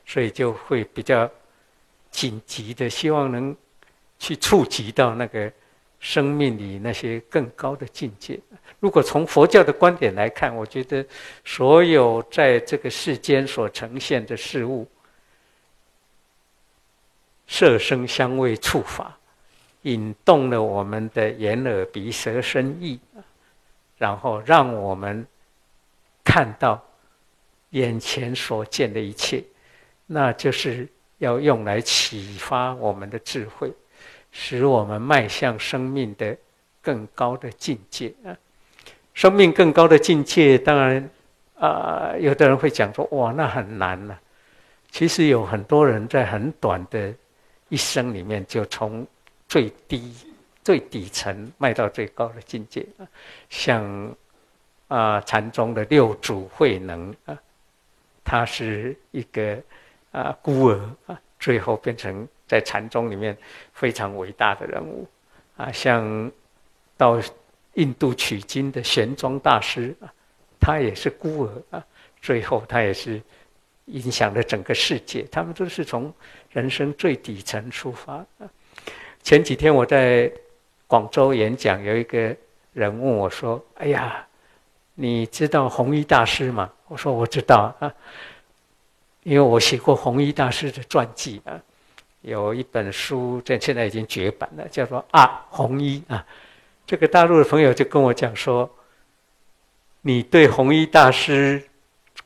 [0.05, 1.27] 所以就会比较
[2.11, 3.55] 紧急的，希望能
[4.19, 5.51] 去触及到那个
[5.99, 8.37] 生命里那些更高的境界。
[8.81, 11.03] 如果从佛教的观点来看，我觉得
[11.45, 14.85] 所有在这个世间所呈现的事物，
[17.47, 19.17] 色声香味触法。
[19.83, 22.99] 引动了我们的眼耳鼻舌身意，
[23.97, 25.25] 然后让我们
[26.23, 26.81] 看到
[27.71, 29.43] 眼前所见的一切，
[30.05, 33.71] 那就是要用来启发我们的智慧，
[34.31, 36.35] 使我们迈向生命的
[36.81, 38.31] 更高的境界啊！
[39.13, 41.09] 生命更高的境界，当然
[41.59, 44.17] 啊，有的人会讲说：“哇，那很难呐。”
[44.91, 47.13] 其实有很多人在很短的
[47.67, 49.05] 一生里面就从。
[49.53, 50.11] 最低、
[50.63, 53.05] 最底层迈到最高的境界啊，
[53.51, 54.15] 像
[54.87, 57.37] 啊禅宗的六祖慧能啊，
[58.23, 59.61] 他是一个
[60.11, 63.37] 啊孤儿啊，最后变成在禅宗里面
[63.73, 65.07] 非常伟大的人物
[65.55, 65.71] 啊。
[65.71, 66.31] 像
[66.97, 67.21] 到
[67.75, 70.11] 印度取经的玄奘大师啊，
[70.59, 71.85] 他也是孤儿啊，
[72.19, 73.21] 最后他也是
[73.85, 75.21] 影响了整个世界。
[75.31, 76.11] 他们都是从
[76.49, 78.49] 人生最底层出发啊。
[79.23, 80.29] 前几天我在
[80.85, 82.35] 广州演讲，有一个
[82.73, 84.27] 人问我说：“哎呀，
[84.95, 87.91] 你知道弘一大师吗？”我说：“我知道啊，
[89.23, 91.57] 因为我写过弘一大师的传记啊，
[92.19, 96.25] 有一本书在现在已经绝版了，叫做《啊弘一》啊。”
[96.85, 98.69] 这个大陆的朋友就跟我讲说
[100.01, 101.63] ：“你对弘一大师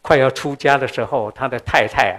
[0.01, 2.17] 快要出家的时候，他的太太啊。”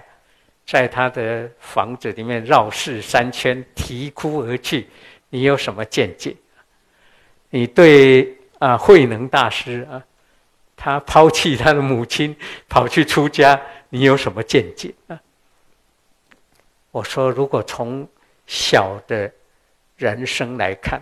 [0.69, 4.87] 在他的房子里面绕世三圈，啼哭而去。
[5.31, 6.37] 你有什么见解？
[7.49, 10.05] 你对啊慧能大师啊，
[10.77, 12.37] 他抛弃他的母亲
[12.69, 15.19] 跑去出家，你有什么见解啊？
[16.91, 18.07] 我说，如果从
[18.47, 19.33] 小的
[19.97, 21.01] 人生来看，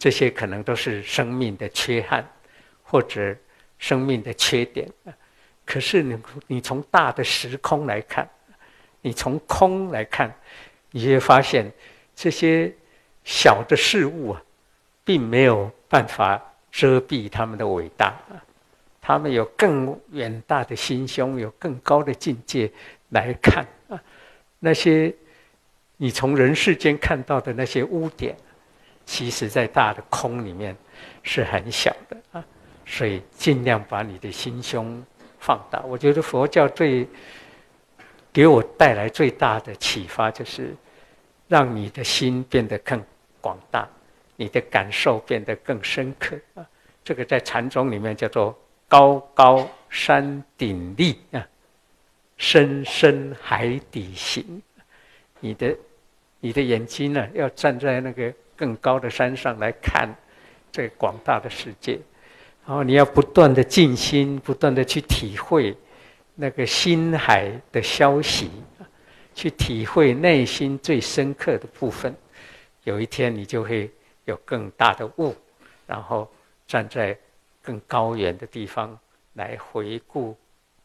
[0.00, 2.28] 这些可能都是生命的缺憾，
[2.82, 3.36] 或者
[3.78, 4.88] 生命的缺点。
[5.64, 8.28] 可是你你从大的时空来看。
[9.02, 10.30] 你从空来看，
[10.90, 11.72] 你会发现
[12.14, 12.70] 这些
[13.24, 14.42] 小的事物啊，
[15.04, 16.38] 并没有办法
[16.70, 18.36] 遮蔽他们的伟大啊。
[19.00, 22.70] 他们有更远大的心胸，有更高的境界
[23.08, 23.98] 来看啊。
[24.58, 25.12] 那些
[25.96, 28.36] 你从人世间看到的那些污点，
[29.06, 30.76] 其实在大的空里面
[31.22, 32.44] 是很小的啊。
[32.84, 35.02] 所以尽量把你的心胸
[35.38, 35.80] 放大。
[35.80, 37.08] 我觉得佛教最。
[38.32, 40.74] 给我带来最大的启发，就是
[41.48, 43.02] 让你的心变得更
[43.40, 43.88] 广大，
[44.36, 46.64] 你的感受变得更深刻啊！
[47.02, 51.44] 这个在禅宗里面叫做“高高山顶立啊，
[52.36, 54.62] 深深海底行”。
[55.40, 55.76] 你的
[56.38, 60.08] 你的眼睛呢，要站在那个更高的山上来看
[60.70, 61.98] 这广大的世界，
[62.64, 65.76] 然后你要不断的静心，不断的去体会。
[66.40, 68.50] 那个心海的消息，
[69.34, 72.14] 去体会内心最深刻的部分，
[72.84, 73.90] 有一天你就会
[74.24, 75.36] 有更大的悟，
[75.86, 76.26] 然后
[76.66, 77.14] 站在
[77.62, 78.98] 更高远的地方
[79.34, 80.34] 来回顾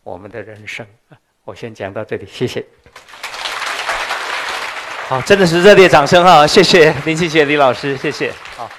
[0.03, 0.85] 我们的人生。
[1.45, 2.65] 我先讲到这里，谢谢。
[5.07, 6.45] 好，真的是热烈掌声哈！
[6.45, 8.29] 谢谢林庆杰李老师，谢谢。
[8.57, 8.69] 好。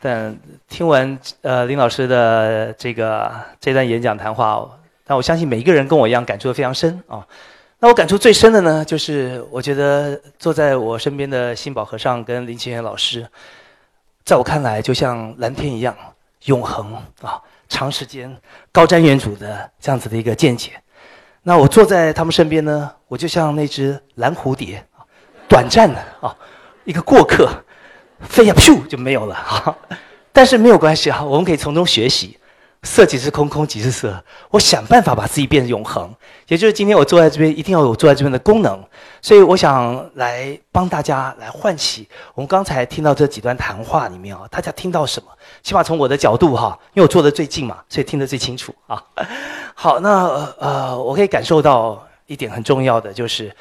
[0.00, 4.64] 但听完呃林老师的这个这段演讲谈话，
[5.04, 7.26] 但我相信每一个人跟我一样感触非常深啊。
[7.80, 13.26] 那我感触最深的呢，就是我觉得坐在我身边的新宝和尚跟林清源老师，
[14.24, 15.96] 在我看来就像蓝天一样
[16.44, 18.36] 永恒啊，长时间
[18.70, 20.72] 高瞻远瞩的这样子的一个见解。
[21.42, 25.02] 那我坐在他们身边呢，我就像那只蓝蝴蝶啊，
[25.48, 26.36] 短暂的啊，
[26.84, 27.50] 一个过客。
[28.20, 29.76] 飞呀，咻就没有了 哈。
[30.32, 32.38] 但是没有关系啊，我们可以从中学习。
[32.84, 34.22] 色即是空，空即是色。
[34.50, 36.08] 我想办法把自己变得永恒，
[36.46, 38.80] 也就是今天我坐在这边，一定要有坐在这边的功能。
[39.20, 45.28] 所以我想来帮大家来唤起我们刚才听到这几段谈话里面啊，大家听到什么？
[45.60, 49.02] 起码从我的角度哈，因为我坐的最近嘛，所以听得最清楚啊。
[49.74, 50.26] 好，那
[50.60, 53.52] 呃，我可以感受到一点很重要的就是。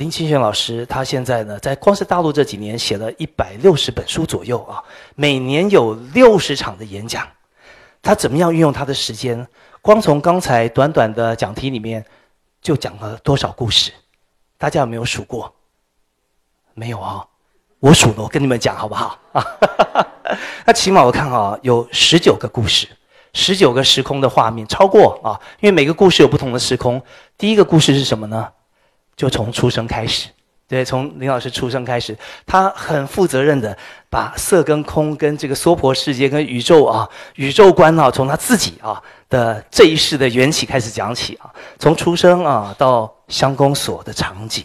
[0.00, 4.82] 林清玄老师，他现在呢，在光是大陆这几年写了一百六十本书左右啊，
[5.14, 7.28] 每年有六十场的演讲。
[8.00, 9.46] 他怎么样运用他的时间？
[9.82, 12.02] 光从刚才短短的讲题里面，
[12.62, 13.92] 就讲了多少故事？
[14.56, 15.54] 大家有没有数过？
[16.72, 17.22] 没有啊，
[17.78, 19.18] 我数了，我跟你们讲好不好？
[19.32, 19.44] 啊，
[20.64, 22.88] 那起码我看啊，有十九个故事，
[23.34, 27.02] 十九个时空的画面，超过啊，因为每个故事有不同的时空。
[27.36, 28.48] 第一个故事是什么呢？
[29.20, 30.30] 就从出生开始，
[30.66, 33.76] 对，从林老师出生开始，他很负责任的
[34.08, 44.64] 把色跟空跟这个娑婆世界跟宇宙啊，宇宙观啊，从他自己啊的这一世的缘起开始讲起啊，从出生啊到乡公所的场景，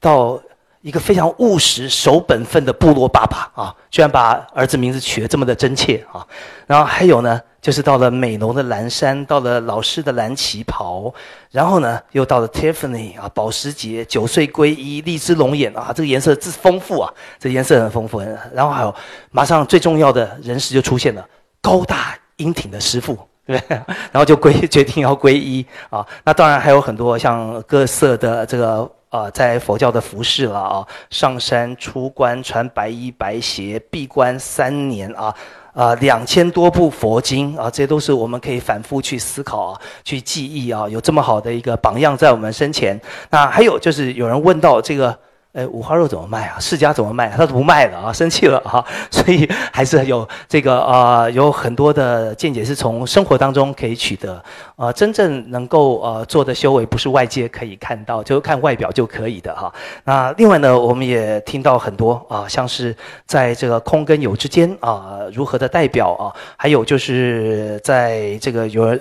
[0.00, 0.36] 到
[0.82, 6.26] 一个非常务实守本分的部落爸爸啊，居然把儿子名字取得这么的真切啊，
[6.66, 7.40] 然后还有呢。
[7.62, 11.14] 就是到了美浓的蓝山，到了老师的蓝旗袍，
[11.52, 18.20] 然后呢，又到了 Tiffany 啊，保时捷九岁皈依，荔枝龙眼啊，这个颜色之丰富啊，这颜色很丰富。
[18.52, 18.92] 然后还有，
[19.30, 21.24] 马上最重要的人士就出现了，
[21.60, 23.16] 高大英挺的师傅，
[23.46, 23.62] 对？
[24.10, 26.04] 然后就归决定要皈依啊。
[26.24, 35.32] 那当然还有很多像各色的这个啊，在佛教的服饰了啊，上山出关穿白衣白鞋，闭关三年啊。
[35.74, 40.86] 啊，两千多部佛经啊，这些都是我们可以反复去思考啊，去记忆啊。
[40.86, 43.00] 有这么好的一个榜样在我们身前。
[43.30, 45.18] 那还有就是有人问到这个
[45.52, 46.58] 哎，五花肉怎么卖啊？
[46.58, 47.28] 世家怎么卖？
[47.28, 48.82] 他不卖了啊，生气了哈。
[49.12, 54.42] 所以还是有这个呃，有很多的见解是从生活当中可以取得。
[54.76, 59.70] 呃，真正能够呃做的修为，不是外界可以看到，就看外表就可以的哈。
[60.04, 62.96] 那另外呢，我们也听到很多啊，像是
[63.26, 68.98] 在这个空跟有之间啊，如何的代表啊，还有就是在这个有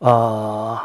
[0.00, 0.76] 呃，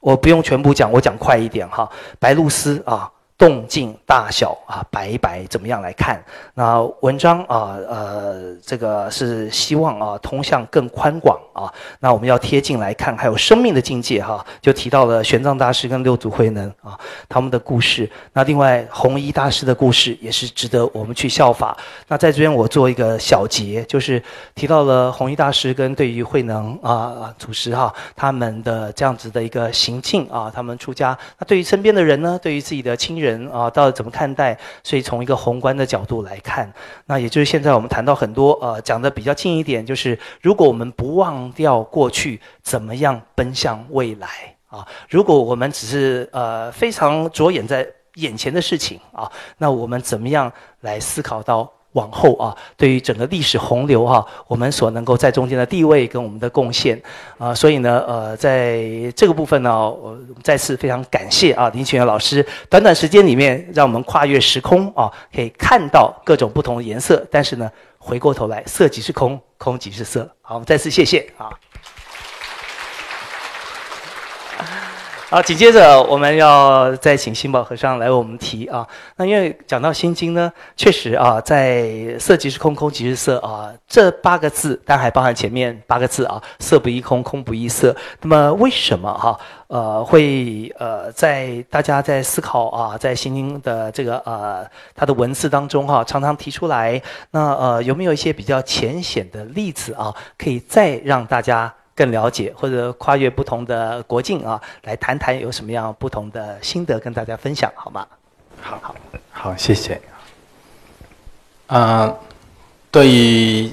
[0.00, 1.88] 我不用全部讲，我讲快一点哈。
[2.18, 3.08] 白露丝啊。
[3.40, 6.22] 动静大小啊，白白怎么样来看？
[6.52, 11.72] 那文章啊，呃，这个是希望啊，通向更宽广啊。
[12.00, 18.06] 那我们要贴近来看，还有生命的境界哈，就提到了玄奘大师跟六祖慧能啊他们的故事。
[18.34, 21.74] 那另外弘一大师的故事也是值得我们去效法。
[22.08, 24.22] 那在这边我做一个小结，就是
[24.54, 31.16] 提到了弘一大师跟对于慧能啊祖师哈他们的这样子的一个行径啊，他们出家。
[31.38, 33.29] 那对于身边的人呢，对于自己的亲人。
[33.30, 34.58] 人啊，到底怎么看待？
[34.82, 36.72] 所以从一个宏观的角度来看，
[37.06, 44.28] 那也就是现在我们谈到很多呃，讲的比较近一点，就是如果我们不忘掉过去，怎么样奔向未来
[44.68, 44.86] 啊？
[45.08, 51.72] 如果我们只是呃非常着眼在眼前的事情啊，那我们怎么样来思考到？
[51.92, 57.00] 往后啊，对于整个历史洪流哈，我们所能够在中间的地位跟我们的贡献
[57.38, 58.80] 啊，所以呢，呃，在
[59.16, 70.28] 这个部分呢，我再次非常感谢啊林群元老师，短短时间里面让我们跨越时空啊，可以看到各种不同的颜色，但是呢，回过头来，色即是空，空即是色。
[70.42, 71.50] 好，我们再次谢谢啊。
[75.32, 78.84] 好，紧接着我们要再请心宝和尚来为我们提啊。
[79.14, 87.94] 那因为讲到心经呢，确实啊，在色即是空，空即是色啊，这八个字，但还包含前面八个字啊，色不异空，空不异色。
[88.22, 94.66] 那么为什么哈呃会呃在大家在思考啊，在心经的这个呃
[94.96, 97.00] 它的文字当中哈，常常提出来？
[97.30, 101.72] 那呃有没有一些比较浅显的例子啊，可以再让大家？
[102.00, 108.06] 更了解或者跨越不同的国境啊，来谈谈有什么样不同的心得跟大家分享，好吗？
[108.62, 108.94] 好好
[109.30, 110.00] 好，谢谢。
[111.66, 112.10] 啊，
[112.90, 113.70] 对于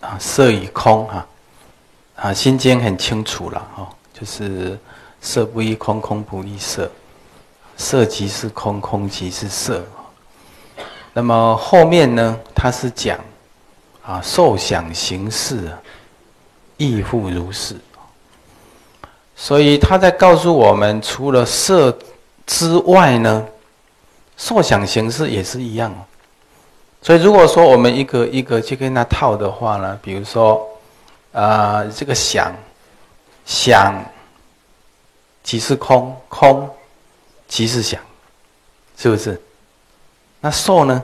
[0.00, 1.24] 啊色与空哈，
[2.16, 4.76] 啊心经很清楚了哈，就是
[5.20, 6.90] 色不异空，空不异色，
[7.76, 9.84] 色即是空，空即是色。
[11.12, 13.20] 那么后面呢，它是讲
[14.02, 15.70] 啊受想行识。
[16.78, 17.76] 亦复如是，
[19.36, 21.96] 所以他在告诉我们，除了色
[22.46, 23.46] 之外呢，
[24.36, 25.94] 受想形式也是一样。
[27.02, 30.66] 所以如果说我们一个一个去跟他套的话呢，比如说，
[31.32, 32.52] 啊，这个想，
[33.44, 34.00] 想
[35.42, 36.68] 即是空，空
[37.46, 38.00] 即是想，
[38.96, 39.40] 是不是？
[40.40, 41.02] 那受呢？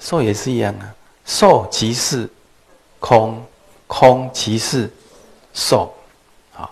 [0.00, 0.94] 受也是一样啊，
[1.24, 2.28] 受即是
[2.98, 3.42] 空。
[3.86, 4.90] 空即是
[5.54, 5.94] 受，
[6.54, 6.68] 啊，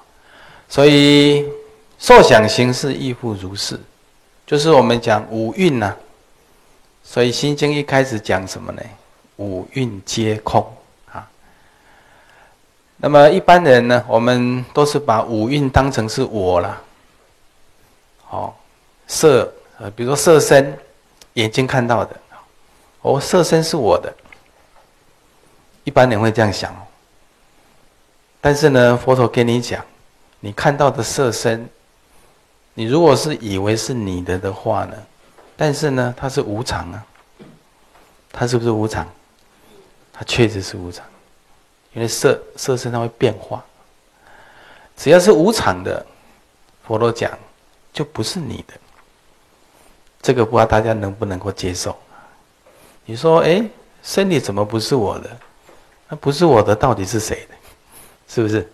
[0.68, 1.48] 所以
[1.98, 3.80] 受想行识亦复如是，
[4.46, 5.94] 就是我们讲五蕴呐。
[7.06, 8.82] 所以心经一开始讲什么呢？
[9.36, 10.66] 五蕴皆空
[11.12, 11.28] 啊。
[12.96, 16.82] 那么一般人呢，我们都是把五蕴当成是我了。
[18.24, 18.58] 好，
[19.06, 20.76] 色呃，比如说色身，
[21.34, 22.16] 眼睛看到的，
[23.02, 24.12] 哦，色身是我的。
[25.84, 26.78] 一般人会这样想哦。
[28.44, 29.82] 但是呢，佛陀跟你讲，
[30.38, 31.66] 你看到的色身，
[32.74, 34.94] 你如果是以为是你的的话呢，
[35.56, 37.06] 但是呢，它是无常啊，
[38.30, 39.08] 它是不是无常？
[40.12, 41.02] 它确实是无常，
[41.94, 43.64] 因为色色身它会变化，
[44.94, 46.04] 只要是无常的，
[46.86, 47.32] 佛陀讲
[47.94, 48.74] 就不是你的。
[50.20, 51.96] 这个不知道大家能不能够接受？
[53.06, 53.66] 你说，哎，
[54.02, 55.30] 身体怎么不是我的？
[56.10, 57.53] 那不是我的，到底是谁的？
[58.34, 58.68] 是不是？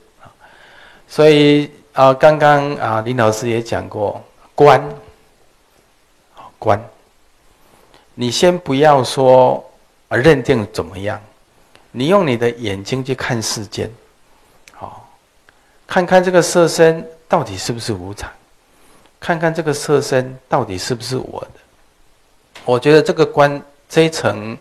[1.07, 4.83] 所以啊，刚刚啊，林老师也讲过，观，
[6.59, 6.83] 观，
[8.15, 9.63] 你先不要说
[10.09, 11.21] 啊，认定怎么样，
[11.91, 13.91] 你用你的眼睛去看世间，
[14.73, 15.07] 好，
[15.87, 18.31] 看看这个色身到底是不是无常，
[19.19, 21.61] 看看这个色身到底是不是我的。
[22.65, 24.57] 我觉得这个观这一层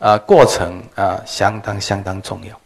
[0.00, 2.60] 啊，过程啊，相当相当重要。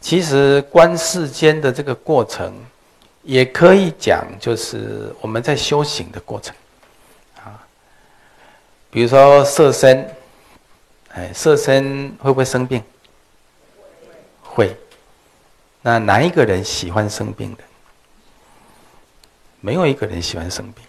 [0.00, 2.54] 其实观世间的这个过程，
[3.22, 6.54] 也可以讲，就是我们在修行的过程，
[7.36, 7.60] 啊，
[8.90, 10.08] 比如说色身，
[11.12, 12.82] 哎，色身会不会生病？
[14.42, 14.76] 会。
[15.82, 17.62] 那哪一个人喜欢生病的？
[19.60, 20.84] 没有一个人喜欢生病。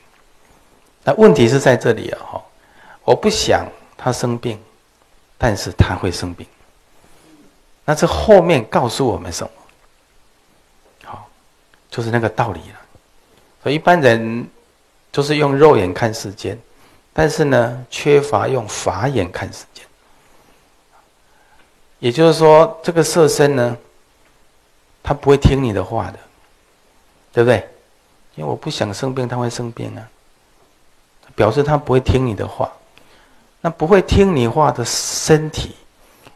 [1.04, 2.44] 那问题是在这里啊，哈，
[3.04, 4.60] 我不想他生病，
[5.38, 6.46] 但是他会生病。
[7.90, 9.52] 那这后面告诉我们什么？
[11.06, 11.28] 好，
[11.90, 12.76] 就是那个道理了。
[13.64, 14.48] 所以一般人
[15.12, 16.56] 就是用肉眼看世间，
[17.12, 19.84] 但是呢，缺乏用法眼看世间。
[21.98, 23.76] 也就是说，这个色身呢，
[25.02, 26.20] 他不会听你的话的，
[27.34, 27.68] 对不对？
[28.36, 30.08] 因为我不想生病，他会生病啊，
[31.34, 32.72] 表示他不会听你的话。
[33.62, 35.76] 那不会听你话的身体，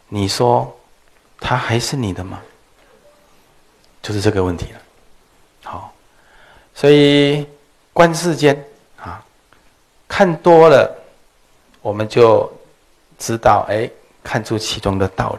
[0.07, 0.75] 你说？
[1.45, 2.41] 他还是你的吗？
[4.01, 4.79] 就是这个问题了。
[5.63, 5.93] 好，
[6.73, 7.45] 所以
[7.91, 8.65] 观世间
[8.97, 9.23] 啊，
[10.07, 10.89] 看多了，
[11.81, 12.51] 我们就
[13.19, 13.89] 知道，哎，
[14.23, 15.37] 看出其中的道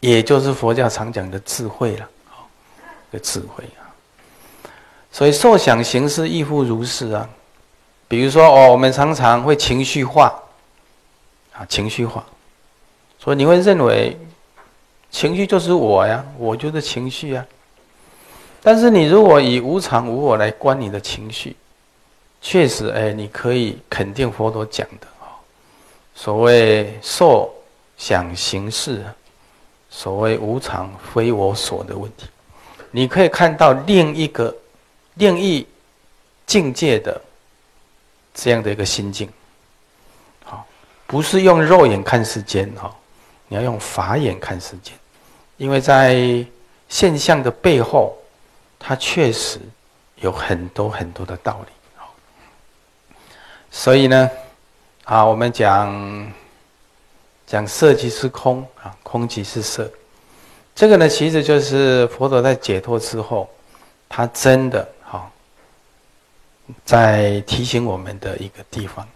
[0.00, 2.08] 理，也就是佛教常讲的智慧了。
[2.28, 2.48] 好，
[3.12, 3.86] 的智慧啊。
[5.12, 7.28] 所以受想行识亦复如是啊。
[8.08, 10.34] 比如说哦，我们常常会情绪化
[11.52, 12.24] 啊，情绪化，
[13.20, 14.18] 所以你会认为。
[15.10, 17.44] 情绪就是我呀，我就是情绪啊。
[18.62, 21.56] 但是你如果以无常无我来观你的情绪，
[22.40, 25.32] 确实，哎，你可以肯定佛陀讲的啊，
[26.14, 27.52] 所谓受
[27.96, 29.04] 想行识，
[29.88, 32.26] 所谓无常非我所的问题，
[32.90, 34.54] 你可以看到另一个
[35.14, 35.66] 另一
[36.46, 37.20] 境界的
[38.34, 39.28] 这样的一个心境，
[40.44, 40.66] 好，
[41.06, 42.94] 不是用肉眼看世间哈，
[43.48, 44.94] 你要用法眼看世间。
[45.60, 46.42] 因为在
[46.88, 48.16] 现象的背后，
[48.78, 49.60] 它确实
[50.16, 51.72] 有很多很多的道理。
[53.70, 54.30] 所以呢，
[55.04, 56.32] 啊，我们讲
[57.46, 59.88] 讲色即是空啊，空即是色，
[60.74, 63.46] 这个呢，其实就是佛陀在解脱之后，
[64.08, 65.30] 他真的哈，
[66.86, 69.06] 在提醒我们的一个地方。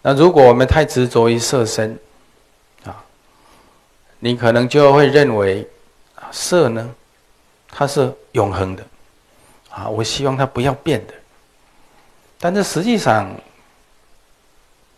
[0.00, 1.98] 那如果我们太执着于色身，
[4.24, 5.68] 你可能就会认为，
[6.32, 6.94] 色呢，
[7.68, 8.82] 它是永恒的，
[9.68, 11.12] 啊，我希望它不要变的。
[12.38, 13.30] 但是实际上，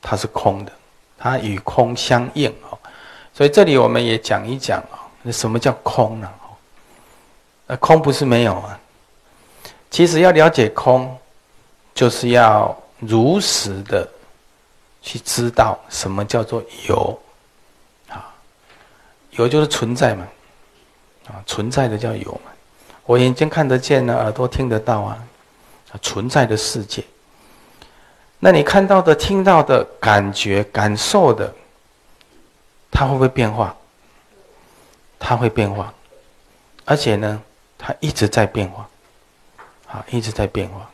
[0.01, 0.71] 它是空的，
[1.19, 2.79] 它与空相应哦。
[3.35, 6.33] 所以这里我们也讲一讲啊，那什么叫空呢？
[7.67, 8.79] 呃，空不是没有啊。
[9.91, 11.19] 其实要了解空，
[11.93, 14.09] 就是要如实的
[15.03, 17.21] 去知道什么叫做有。
[19.37, 20.27] 有就是存在嘛，
[21.29, 22.51] 啊，存在的叫有嘛。
[23.05, 25.19] 我眼睛看得见呢，耳朵听得到啊，
[26.03, 27.05] 存在的世界。
[28.39, 31.55] 那你看到的、听到的、感觉、感受的，
[32.91, 33.75] 它会不会变化？
[35.19, 35.93] 它会变化，
[36.85, 37.43] 而且呢，
[37.79, 38.89] 它一直在变化，
[39.89, 40.89] 啊，一直在变化。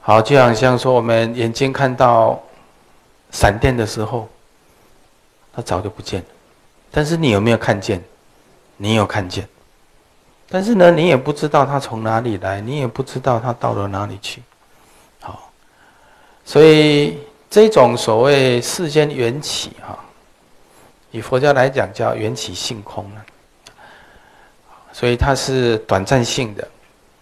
[0.00, 2.40] 好，就好像说我们眼睛看到
[3.32, 4.28] 闪电的时候，
[5.52, 6.26] 它早就不见了。
[6.94, 8.00] 但是你有没有看见？
[8.76, 9.48] 你有看见，
[10.48, 14.42] 但是呢，你也不知道它从哪里来，你也不知道它到了哪里去。
[15.20, 15.48] 好，
[16.44, 17.18] 所以
[17.48, 19.98] 这种所谓世间缘起哈，
[21.12, 23.22] 以佛教来讲叫缘起性空呢。
[24.92, 26.68] 所以它是短暂性的，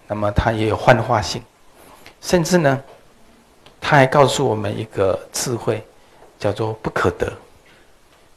[0.06, 1.42] 那么它也有幻化性，
[2.22, 2.82] 甚至呢，
[3.80, 5.82] 它还告诉我们一个智慧，
[6.38, 7.26] 叫做不可得，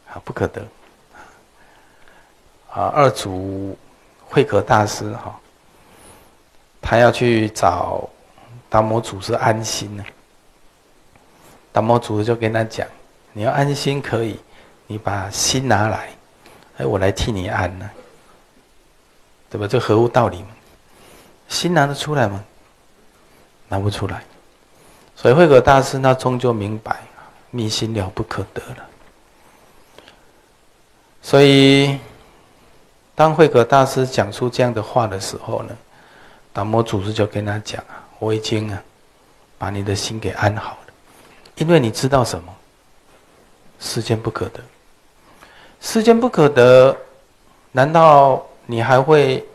[0.10, 0.62] 啊，不可得。
[2.76, 3.78] 啊，二祖
[4.26, 5.34] 慧可大师哈，
[6.82, 8.10] 他要去找
[8.70, 10.04] 达摩祖师安心呢。
[11.72, 12.86] 达摩祖师就跟他讲
[13.32, 14.38] ：“你要安心可以，
[14.88, 16.10] 你把心拿来，
[16.76, 17.90] 哎，我来替你安呢，
[19.50, 19.66] 对吧？
[19.66, 20.50] 这合乎道理吗？
[21.48, 22.44] 心拿得出来吗？
[23.70, 24.22] 拿不出来。
[25.16, 27.00] 所以慧可大师那终究明白，
[27.52, 28.86] 密心了不可得了。
[31.22, 31.98] 所以。
[33.16, 35.76] 当慧可大师讲出这样的话的时候呢，
[36.52, 38.84] 达摩祖师就跟他讲啊：“我已经啊，
[39.58, 40.94] 把你的心给安好了，
[41.56, 42.54] 因为你知道什么？
[43.80, 44.60] 世间不可得，
[45.80, 46.96] 世间不可得，
[47.72, 49.46] 难道你还会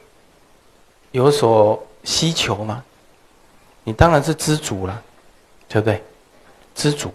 [1.11, 2.83] 有所希求吗？
[3.85, 5.03] 你当然是知足了，
[5.69, 6.03] 对不对？
[6.75, 7.13] 知足，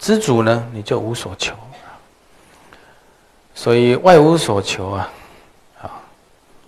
[0.00, 1.54] 知足呢，你就无所求。”
[3.54, 5.12] 所以外无所求啊，
[5.80, 5.90] 啊，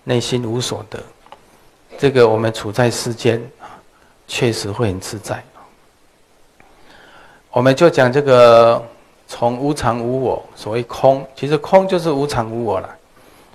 [0.05, 1.03] 内心无所得，
[1.99, 3.81] 这个我们处在世间啊，
[4.29, 5.43] 确实会很自在。
[7.51, 8.85] 我们就讲这个
[9.27, 12.97] 从无常无我，所谓空，其实空就是无常无我了。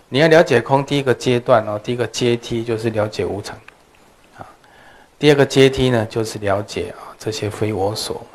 [0.08, 3.56] 你要了解空，第一个阶段哦，第一个阶梯就是了解无常，
[4.38, 4.46] 啊，
[5.20, 8.26] 第二个阶梯呢就是了解啊这些非我所，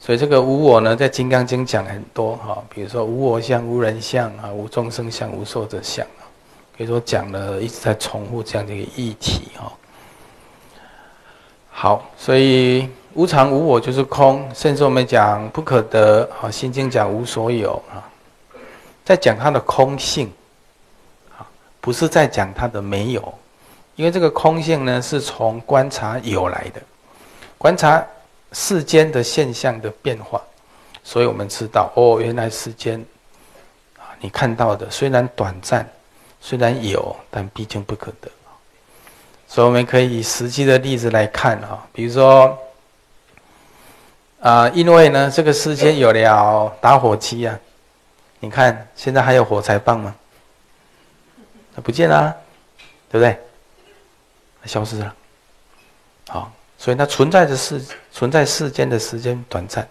[0.00, 6.22] 所以这个无我呢，在《金刚经》讲很多哈，比如说无我相、无人相啊、无众生相、无寿者相啊，
[6.76, 9.72] 可以说讲了一直在重复这样的一个议题哈。
[11.70, 17.98] 好，所以无常无我就是空，甚至我们讲不可得啊，《心经》讲无所有啊，
[19.04, 20.32] 在讲它的空性
[21.36, 21.42] 啊，
[21.80, 23.34] 不是在讲它的没有，
[23.96, 26.80] 因为这个空性呢，是从观察有来的，
[27.58, 28.02] 观察。
[28.52, 30.42] 世间的现象的变化，
[31.04, 33.04] 所以我们知道哦，原来世间
[33.98, 35.88] 啊，你看到的虽然短暂，
[36.40, 38.30] 虽然有，但毕竟不可得。
[39.46, 42.58] 所以我们可以以实际的例子来看啊，比如说
[44.40, 47.58] 啊，因为呢，这个世间有了打火机啊，
[48.40, 50.14] 你看现在还有火柴棒吗？
[51.74, 52.34] 它不见了，
[53.10, 53.38] 对不对？
[54.64, 55.14] 消失了，
[56.28, 56.52] 好。
[56.80, 59.86] 所以它存在的世存在世间的时间短暂，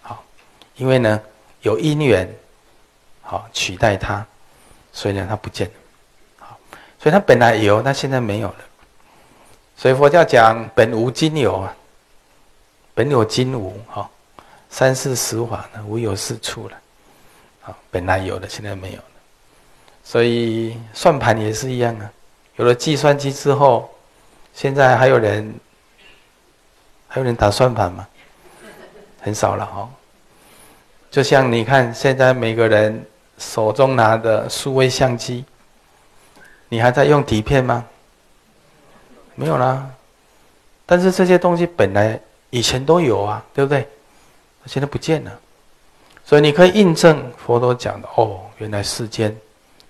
[0.00, 0.24] 好，
[0.76, 1.20] 因为呢
[1.60, 2.26] 有因缘，
[3.20, 4.24] 好取代它，
[4.94, 5.74] 所以呢它不见了，
[6.38, 6.58] 好，
[6.98, 8.56] 所以它本来有，那现在没有了。
[9.76, 11.76] 所以佛教讲本无今有啊，
[12.94, 14.08] 本有今无，哈，
[14.70, 16.76] 三世十法呢无有是处了，
[17.60, 19.04] 好，本来有的现在没有了。
[20.02, 22.10] 所以算盘也是一样啊，
[22.56, 23.94] 有了计算机之后，
[24.54, 25.54] 现在还有人。
[27.14, 28.08] 还有人打算盘吗？
[29.20, 29.86] 很少了哈。
[31.10, 33.04] 就像你看，现在每个人
[33.36, 35.44] 手中拿的数位相机，
[36.70, 37.84] 你还在用底片吗？
[39.34, 39.86] 没有啦。
[40.86, 43.86] 但是这些东西本来以前都有啊，对不对？
[44.64, 45.38] 现在不见了。
[46.24, 49.36] 所以你可以印证佛陀讲的哦，原来世间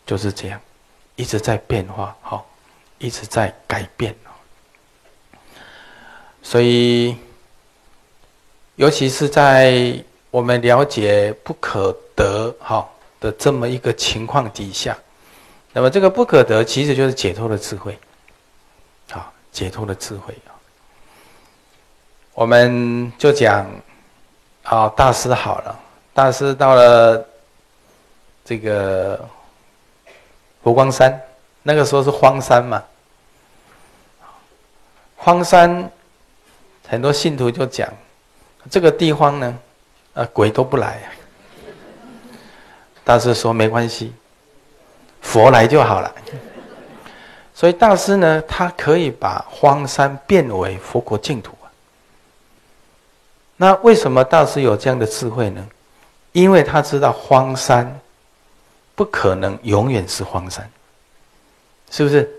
[0.05, 0.61] 就是这样，
[1.15, 2.45] 一直在变化，好，
[2.99, 4.13] 一直在改变。
[6.43, 7.17] 所以，
[8.75, 9.95] 尤其是在
[10.31, 12.87] 我们了解不可得哈
[13.21, 14.99] 的这么一个情况底下，
[15.73, 17.97] 那么这个不可得其实就是解脱的智慧，
[19.13, 20.51] 啊，解脱的智慧啊。
[22.35, 23.65] 我们就讲，
[24.65, 25.81] 啊，大师好了，
[26.13, 27.25] 大师到了
[28.45, 29.27] 这个
[30.65, 31.19] 佛光山，
[31.63, 32.83] 那个时候是荒山嘛，
[35.17, 35.91] 荒山。
[36.93, 37.91] 很多信徒就讲，
[38.71, 39.59] 这个地方呢，
[40.13, 41.01] 啊，鬼都不来。
[43.03, 44.13] 大师说没关系，
[45.23, 46.15] 佛来就好了。
[47.55, 51.73] 所以大师呢，他可以把荒山变为佛国净土啊。
[53.57, 55.67] 那为什么大师有这样的智慧呢？
[56.33, 57.99] 因为他知道荒山
[58.95, 60.71] 不可能永远是荒山，
[61.91, 62.31] 是不是？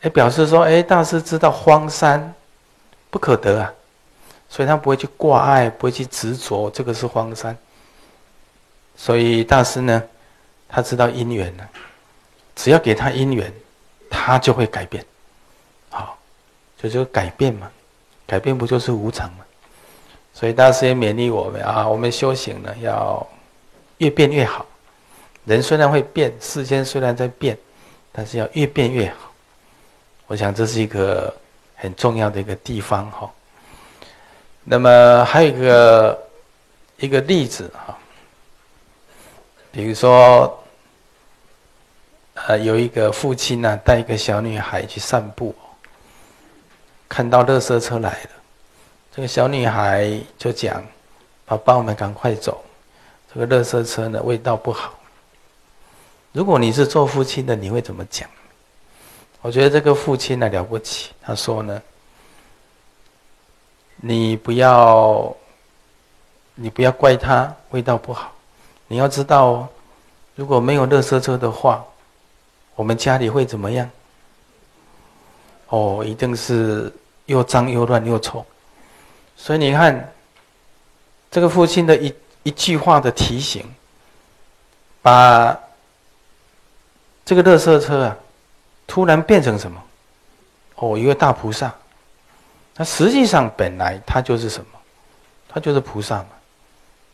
[0.00, 2.34] 哎，表示说，哎，大师知道荒山。
[3.12, 3.70] 不可得啊，
[4.48, 7.54] 所以他不会去挂碍，不会去执着，这个是荒山。
[8.96, 10.02] 所以大师呢，
[10.66, 11.68] 他知道因缘呢，
[12.56, 13.52] 只要给他因缘，
[14.08, 15.04] 他就会改变。
[15.90, 16.16] 好，
[16.78, 17.70] 就就改变嘛，
[18.26, 19.44] 改变不就是无常嘛？
[20.32, 23.26] 所以大师也勉励我们啊，我们修行呢要
[23.98, 24.64] 越变越好。
[25.44, 27.58] 人虽然会变，世间虽然在变，
[28.10, 29.30] 但是要越变越好。
[30.28, 31.36] 我想这是一个。
[31.82, 33.28] 很重要的一个地方哈，
[34.62, 36.22] 那么还有一个
[36.98, 37.98] 一个例子哈，
[39.72, 40.62] 比如说，
[42.34, 45.52] 呃，有一个父亲呢带一个小女孩去散步，
[47.08, 48.30] 看到垃圾车来了，
[49.12, 50.86] 这个小女孩就讲
[51.44, 52.62] ：“爸爸，我们赶快走，
[53.34, 54.94] 这个垃圾车呢味道不好。”
[56.30, 58.30] 如果你是做父亲的，你会怎么讲？
[59.42, 61.82] 我觉得这个父亲呢了不起，他说呢
[63.98, 65.34] ：“你不要，
[66.54, 68.32] 你不要怪他味道不好，
[68.86, 69.68] 你要知道哦，
[70.36, 71.84] 如果没有垃圾车的话，
[72.76, 73.90] 我们家里会怎么样？
[75.70, 76.92] 哦，一定是
[77.26, 78.46] 又脏又乱又臭。
[79.36, 80.12] 所以你看，
[81.32, 82.14] 这个父亲的一
[82.44, 83.68] 一句话的提醒，
[85.02, 85.58] 把
[87.24, 88.16] 这个垃圾车啊。”
[88.92, 89.82] 突然变成什么？
[90.74, 91.74] 哦，一个大菩萨。
[92.76, 94.78] 那实际上本来他就是什么？
[95.48, 96.26] 他就是菩萨嘛。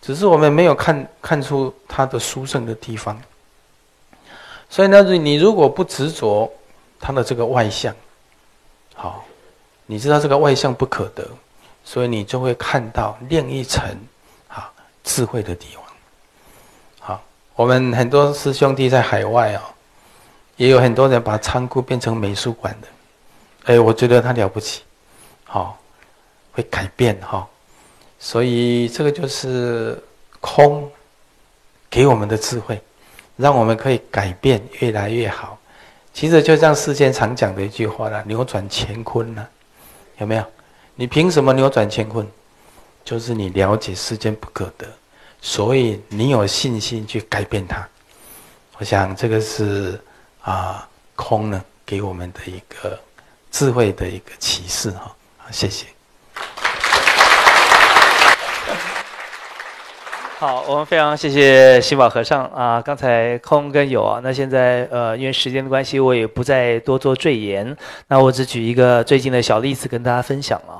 [0.02, 3.16] 只是我们没有看看出他的殊胜的地方。
[4.68, 6.52] 所以呢，你如果不执着
[6.98, 7.94] 他的这个外相，
[8.96, 9.24] 好，
[9.86, 11.24] 你知道这个外相不可得，
[11.84, 13.88] 所以你就会看到另一层
[14.48, 14.68] 啊
[15.04, 15.84] 智慧的地方。
[16.98, 17.22] 好，
[17.54, 19.62] 我们很多师兄弟在海外啊。
[20.58, 22.88] 也有很多人把仓库变成美术馆的，
[23.72, 24.82] 哎，我觉得他了不起，
[25.44, 25.78] 好，
[26.52, 27.48] 会改变哈。
[28.18, 29.96] 所以这个就是
[30.40, 30.90] 空
[31.88, 32.78] 给我们的智慧，
[33.36, 35.56] 让我们可以改变越来越好。
[36.12, 39.46] 其实就像世间常讲的一句话啦：“扭转乾坤”呢，
[40.18, 40.44] 有没有？
[40.96, 42.26] 你凭什么扭转乾坤？
[43.04, 44.84] 就是你了解世间不可得，
[45.40, 47.88] 所以你有信心去改变它。
[48.78, 49.98] 我想这个是
[50.42, 52.98] 啊，空呢给我们的一个
[53.50, 55.14] 智慧的一个启示哈。
[55.38, 55.86] 好，谢谢。
[60.38, 62.80] 好，我们非常谢谢新宝和尚啊！
[62.80, 67.76] 刚才空跟有啊，那现在呃，因为时间的关系，我也不再多做赘言。
[68.06, 70.78] 那我只举一个最近的小例子跟大家分享啊。